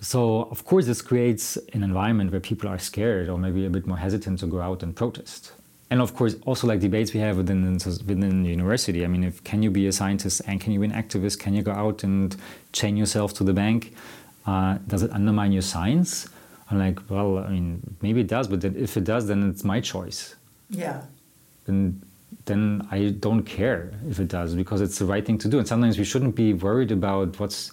[0.00, 3.86] so of course, this creates an environment where people are scared or maybe a bit
[3.86, 5.52] more hesitant to go out and protest
[5.90, 7.72] and of course also like debates we have within
[8.06, 9.04] within the university.
[9.04, 11.38] I mean if can you be a scientist and can you be an activist?
[11.38, 12.34] Can you go out and
[12.72, 13.94] chain yourself to the bank?
[14.46, 16.28] Uh, does it undermine your science?
[16.70, 19.64] I'm like well i mean maybe it does but then if it does then it's
[19.64, 20.36] my choice.
[20.70, 21.02] Yeah.
[21.66, 22.02] And
[22.46, 25.58] then i don't care if it does because it's the right thing to do.
[25.58, 27.70] And sometimes we shouldn't be worried about what's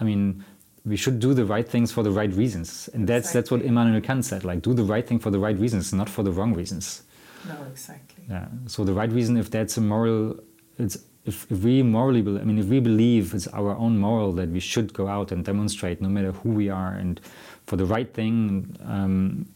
[0.00, 0.44] i mean
[0.84, 2.90] we should do the right things for the right reasons.
[2.92, 3.40] And that's exactly.
[3.40, 6.10] that's what immanuel kant said like do the right thing for the right reasons not
[6.10, 7.02] for the wrong reasons
[7.48, 8.24] no, exactly.
[8.28, 8.46] Yeah.
[8.66, 10.40] So the right reason, if that's a moral,
[10.78, 14.50] it's if, if we morally, I mean, if we believe it's our own moral that
[14.50, 17.20] we should go out and demonstrate, no matter who we are, and
[17.66, 19.46] for the right thing, um,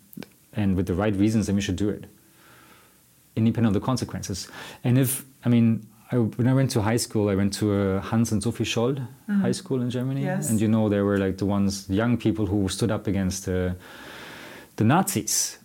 [0.55, 2.07] and with the right reasons, then we should do it,
[3.37, 4.49] independent of the consequences.
[4.83, 8.01] And if, I mean, I, when I went to high school, I went to a
[8.01, 9.41] Hans and Sophie Scholl mm.
[9.43, 10.49] high school in Germany, yes.
[10.49, 13.77] and you know, they were like the ones, young people who stood up against the,
[14.77, 15.59] the Nazis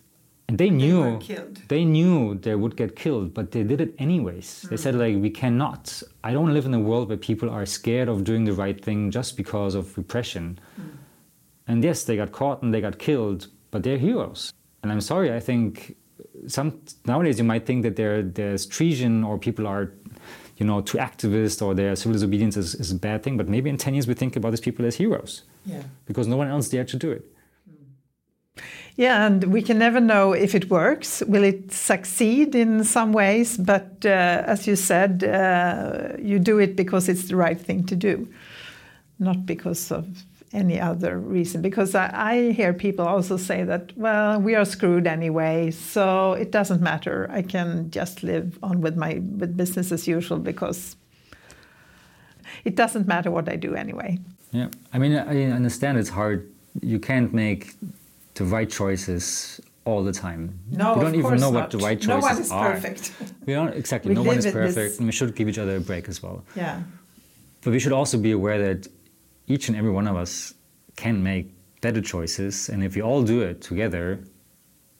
[0.48, 1.38] and they knew they,
[1.68, 4.68] they, knew they would get killed but they did it anyways mm.
[4.68, 8.08] they said like we cannot i don't live in a world where people are scared
[8.08, 10.84] of doing the right thing just because of repression mm.
[11.66, 15.32] and yes they got caught and they got killed but they're heroes and i'm sorry
[15.32, 15.96] i think
[16.46, 19.92] some nowadays you might think that there, there's treason or people are
[20.56, 23.70] you know too activist or their civil disobedience is, is a bad thing but maybe
[23.70, 25.82] in 10 years we think about these people as heroes yeah.
[26.06, 27.24] because no one else dared to do it
[28.96, 31.22] yeah, and we can never know if it works.
[31.26, 33.56] Will it succeed in some ways?
[33.56, 37.96] But uh, as you said, uh, you do it because it's the right thing to
[37.96, 38.28] do,
[39.18, 40.06] not because of
[40.52, 41.60] any other reason.
[41.60, 46.52] Because I, I hear people also say that, well, we are screwed anyway, so it
[46.52, 47.28] doesn't matter.
[47.32, 50.94] I can just live on with my with business as usual because
[52.64, 54.18] it doesn't matter what I do anyway.
[54.52, 56.48] Yeah, I mean, I understand it's hard.
[56.80, 57.74] You can't make
[58.34, 60.58] the right choices all the time.
[60.70, 61.60] No, we don't even know not.
[61.60, 62.18] what the right choices are.
[62.20, 62.72] No one is are.
[62.72, 63.12] perfect.
[63.46, 64.10] We don't exactly.
[64.10, 64.98] We no one is perfect, this...
[64.98, 66.44] and we should give each other a break as well.
[66.56, 66.82] Yeah.
[67.62, 68.88] But we should also be aware that
[69.46, 70.54] each and every one of us
[70.96, 74.20] can make better choices, and if we all do it together,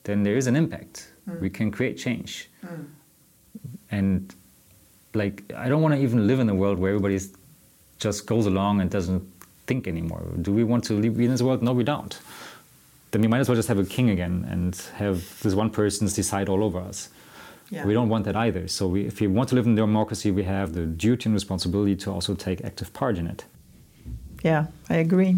[0.03, 1.11] then there is an impact.
[1.27, 1.41] Mm.
[1.41, 2.49] We can create change.
[2.63, 2.87] Mm.
[3.91, 4.35] And
[5.13, 7.19] like, I don't want to even live in a world where everybody
[7.97, 9.23] just goes along and doesn't
[9.65, 10.23] think anymore.
[10.41, 11.63] Do we want to live in this world?
[11.63, 12.19] No, we don't
[13.15, 16.05] then we might as well just have a king again and have this one person
[16.05, 17.07] decide all over us.
[17.69, 17.85] Yeah.
[17.85, 18.67] We don't want that either.
[18.67, 21.95] So we, if we want to live in democracy, we have the duty and responsibility
[21.95, 23.45] to also take active part in it.
[24.43, 25.37] Yeah, I agree.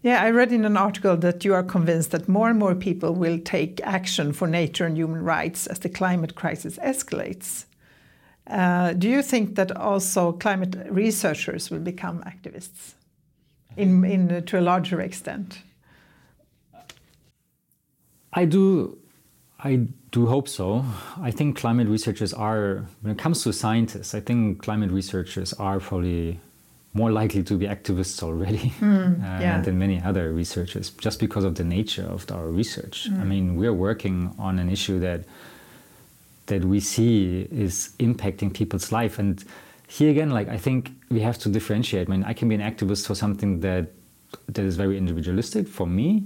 [0.00, 3.14] Yeah, I read in an article that you are convinced that more and more people
[3.14, 7.64] will take action for nature and human rights as the climate crisis escalates.
[8.46, 12.94] Uh, do you think that also climate researchers will become activists?
[13.76, 15.62] In, in to a larger extent?
[18.32, 18.98] I do,
[19.60, 20.84] I do hope so.
[21.20, 25.80] I think climate researchers are, when it comes to scientists, I think climate researchers are
[25.80, 26.40] probably
[26.94, 29.60] more likely to be activists already mm, uh, yeah.
[29.60, 33.08] than many other researchers, just because of the nature of our research.
[33.10, 33.20] Mm.
[33.20, 35.24] I mean, we're working on an issue that
[36.46, 39.44] that we see is impacting people's life, and
[39.92, 42.08] here again, like I think we have to differentiate.
[42.08, 43.90] I mean, I can be an activist for something that
[44.48, 46.24] that is very individualistic for me,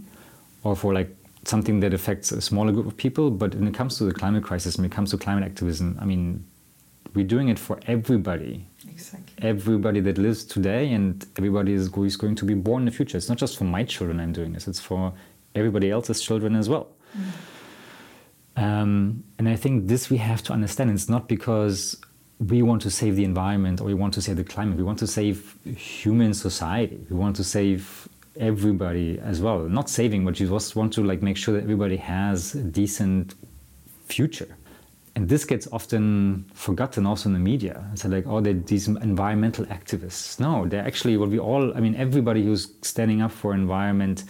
[0.63, 1.11] or for like
[1.45, 3.29] something that affects a smaller group of people.
[3.31, 6.05] But when it comes to the climate crisis, when it comes to climate activism, I
[6.05, 6.45] mean,
[7.15, 8.69] we're doing it for everybody.
[8.89, 9.35] Exactly.
[9.43, 13.17] Everybody that lives today and everybody is going to be born in the future.
[13.19, 15.13] It's not just for my children I'm doing this, it's for
[15.57, 16.87] everybody else's children as well.
[17.19, 18.63] Mm.
[18.63, 20.91] Um, and I think this we have to understand.
[20.91, 22.01] It's not because
[22.39, 24.77] we want to save the environment or we want to save the climate.
[24.77, 27.07] We want to save human society.
[27.09, 28.09] We want to save
[28.39, 29.61] everybody as well.
[29.61, 33.35] Not saving, but you just want to like make sure that everybody has a decent
[34.07, 34.55] future.
[35.17, 37.83] and this gets often forgotten also in the media.
[37.95, 40.39] It's like, oh, they're these environmental activists.
[40.39, 44.25] No, they're actually what we all, I mean, everybody who's standing up for environment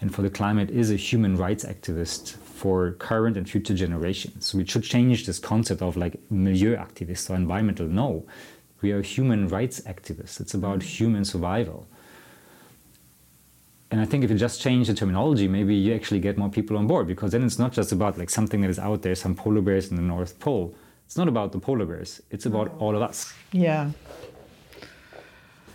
[0.00, 4.54] and for the climate is a human rights activist for current and future generations.
[4.54, 7.88] We should change this concept of like milieu activists or environmental.
[7.88, 8.24] No,
[8.82, 10.40] we are human rights activists.
[10.40, 10.84] It's about mm.
[10.84, 11.88] human survival.
[13.90, 16.76] And I think if you just change the terminology, maybe you actually get more people
[16.76, 19.34] on board because then it's not just about like something that is out there, some
[19.34, 20.72] polar bears in the North Pole.
[21.04, 22.22] It's not about the polar bears.
[22.30, 23.34] It's about all of us.
[23.50, 23.90] Yeah.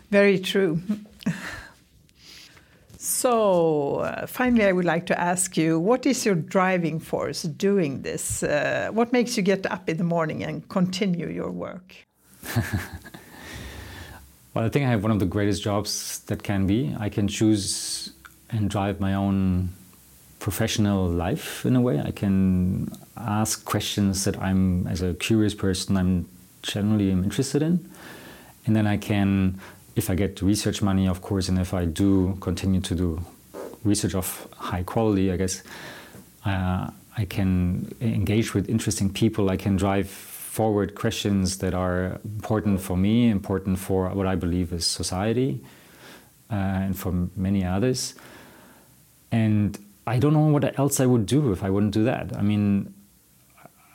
[0.10, 0.80] Very true.
[3.08, 8.02] So, uh, finally, I would like to ask you what is your driving force doing
[8.02, 8.44] this?
[8.44, 11.96] Uh, what makes you get up in the morning and continue your work?
[14.54, 16.94] well, I think I have one of the greatest jobs that can be.
[17.00, 18.12] I can choose
[18.50, 19.70] and drive my own
[20.40, 22.02] professional life in a way.
[22.02, 26.28] I can ask questions that I'm, as a curious person, I'm
[26.62, 27.90] generally am interested in,
[28.66, 29.62] and then I can,
[29.98, 33.22] if I get research money, of course, and if I do continue to do
[33.84, 35.64] research of high quality, I guess
[36.46, 39.50] uh, I can engage with interesting people.
[39.50, 44.72] I can drive forward questions that are important for me, important for what I believe
[44.72, 45.64] is society,
[46.52, 48.14] uh, and for many others.
[49.32, 52.38] And I don't know what else I would do if I wouldn't do that.
[52.38, 52.94] I mean,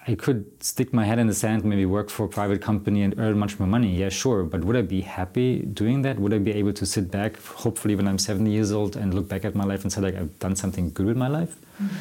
[0.07, 3.15] I could stick my head in the sand, maybe work for a private company and
[3.19, 3.97] earn much more money.
[3.97, 4.43] Yeah, sure.
[4.43, 6.19] But would I be happy doing that?
[6.19, 9.29] Would I be able to sit back, hopefully, when I'm 70 years old and look
[9.29, 11.55] back at my life and say, like, I've done something good with my life?
[11.81, 11.97] Mm-hmm.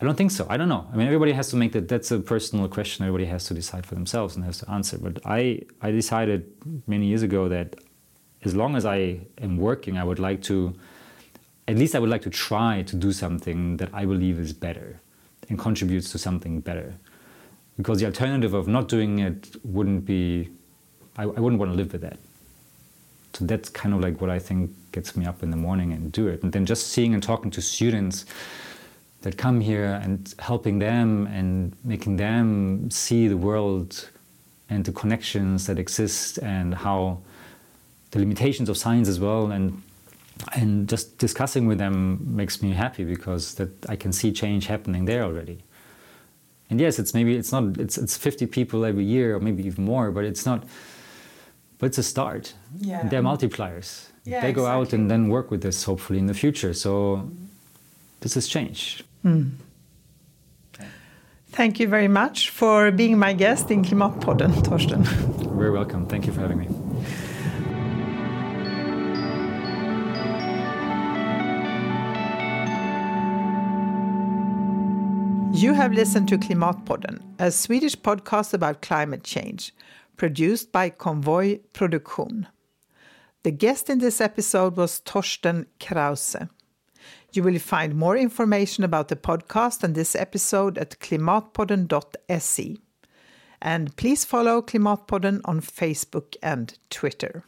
[0.00, 0.46] I don't think so.
[0.48, 0.86] I don't know.
[0.92, 1.88] I mean, everybody has to make that.
[1.88, 3.04] That's a personal question.
[3.04, 4.98] Everybody has to decide for themselves and has to answer.
[4.98, 6.52] But I, I decided
[6.86, 7.74] many years ago that
[8.44, 10.76] as long as I am working, I would like to
[11.66, 15.00] at least I would like to try to do something that I believe is better
[15.48, 16.94] and contributes to something better.
[17.76, 20.48] Because the alternative of not doing it wouldn't be,
[21.16, 22.18] I, I wouldn't want to live with that.
[23.34, 26.12] So that's kind of like what I think gets me up in the morning and
[26.12, 26.42] do it.
[26.42, 28.26] And then just seeing and talking to students
[29.22, 34.08] that come here and helping them and making them see the world
[34.68, 37.18] and the connections that exist and how
[38.12, 39.82] the limitations of science as well and
[40.52, 45.04] and just discussing with them makes me happy because that I can see change happening
[45.04, 45.62] there already.
[46.70, 49.84] And yes, it's maybe it's not it's it's 50 people every year or maybe even
[49.84, 50.64] more, but it's not.
[51.78, 52.54] But it's a start.
[52.78, 53.08] Yeah.
[53.08, 54.08] They're multipliers.
[54.24, 54.80] Yeah, they go exactly.
[54.80, 56.72] out and then work with this hopefully in the future.
[56.72, 57.30] So
[58.20, 59.04] this has changed.
[59.24, 59.50] Mm.
[61.50, 65.04] Thank you very much for being my guest in Klimatpodden, Torsten.
[65.44, 66.06] You're very welcome.
[66.06, 66.83] Thank you for having me.
[75.54, 79.72] You have listened to Klimatpodden, a Swedish podcast about climate change,
[80.16, 82.48] produced by Convoy Produktion.
[83.44, 86.48] The guest in this episode was Torsten Krause.
[87.32, 92.76] You will find more information about the podcast and this episode at klimatpodden.se.
[93.62, 97.44] And please follow Klimatpodden on Facebook and Twitter.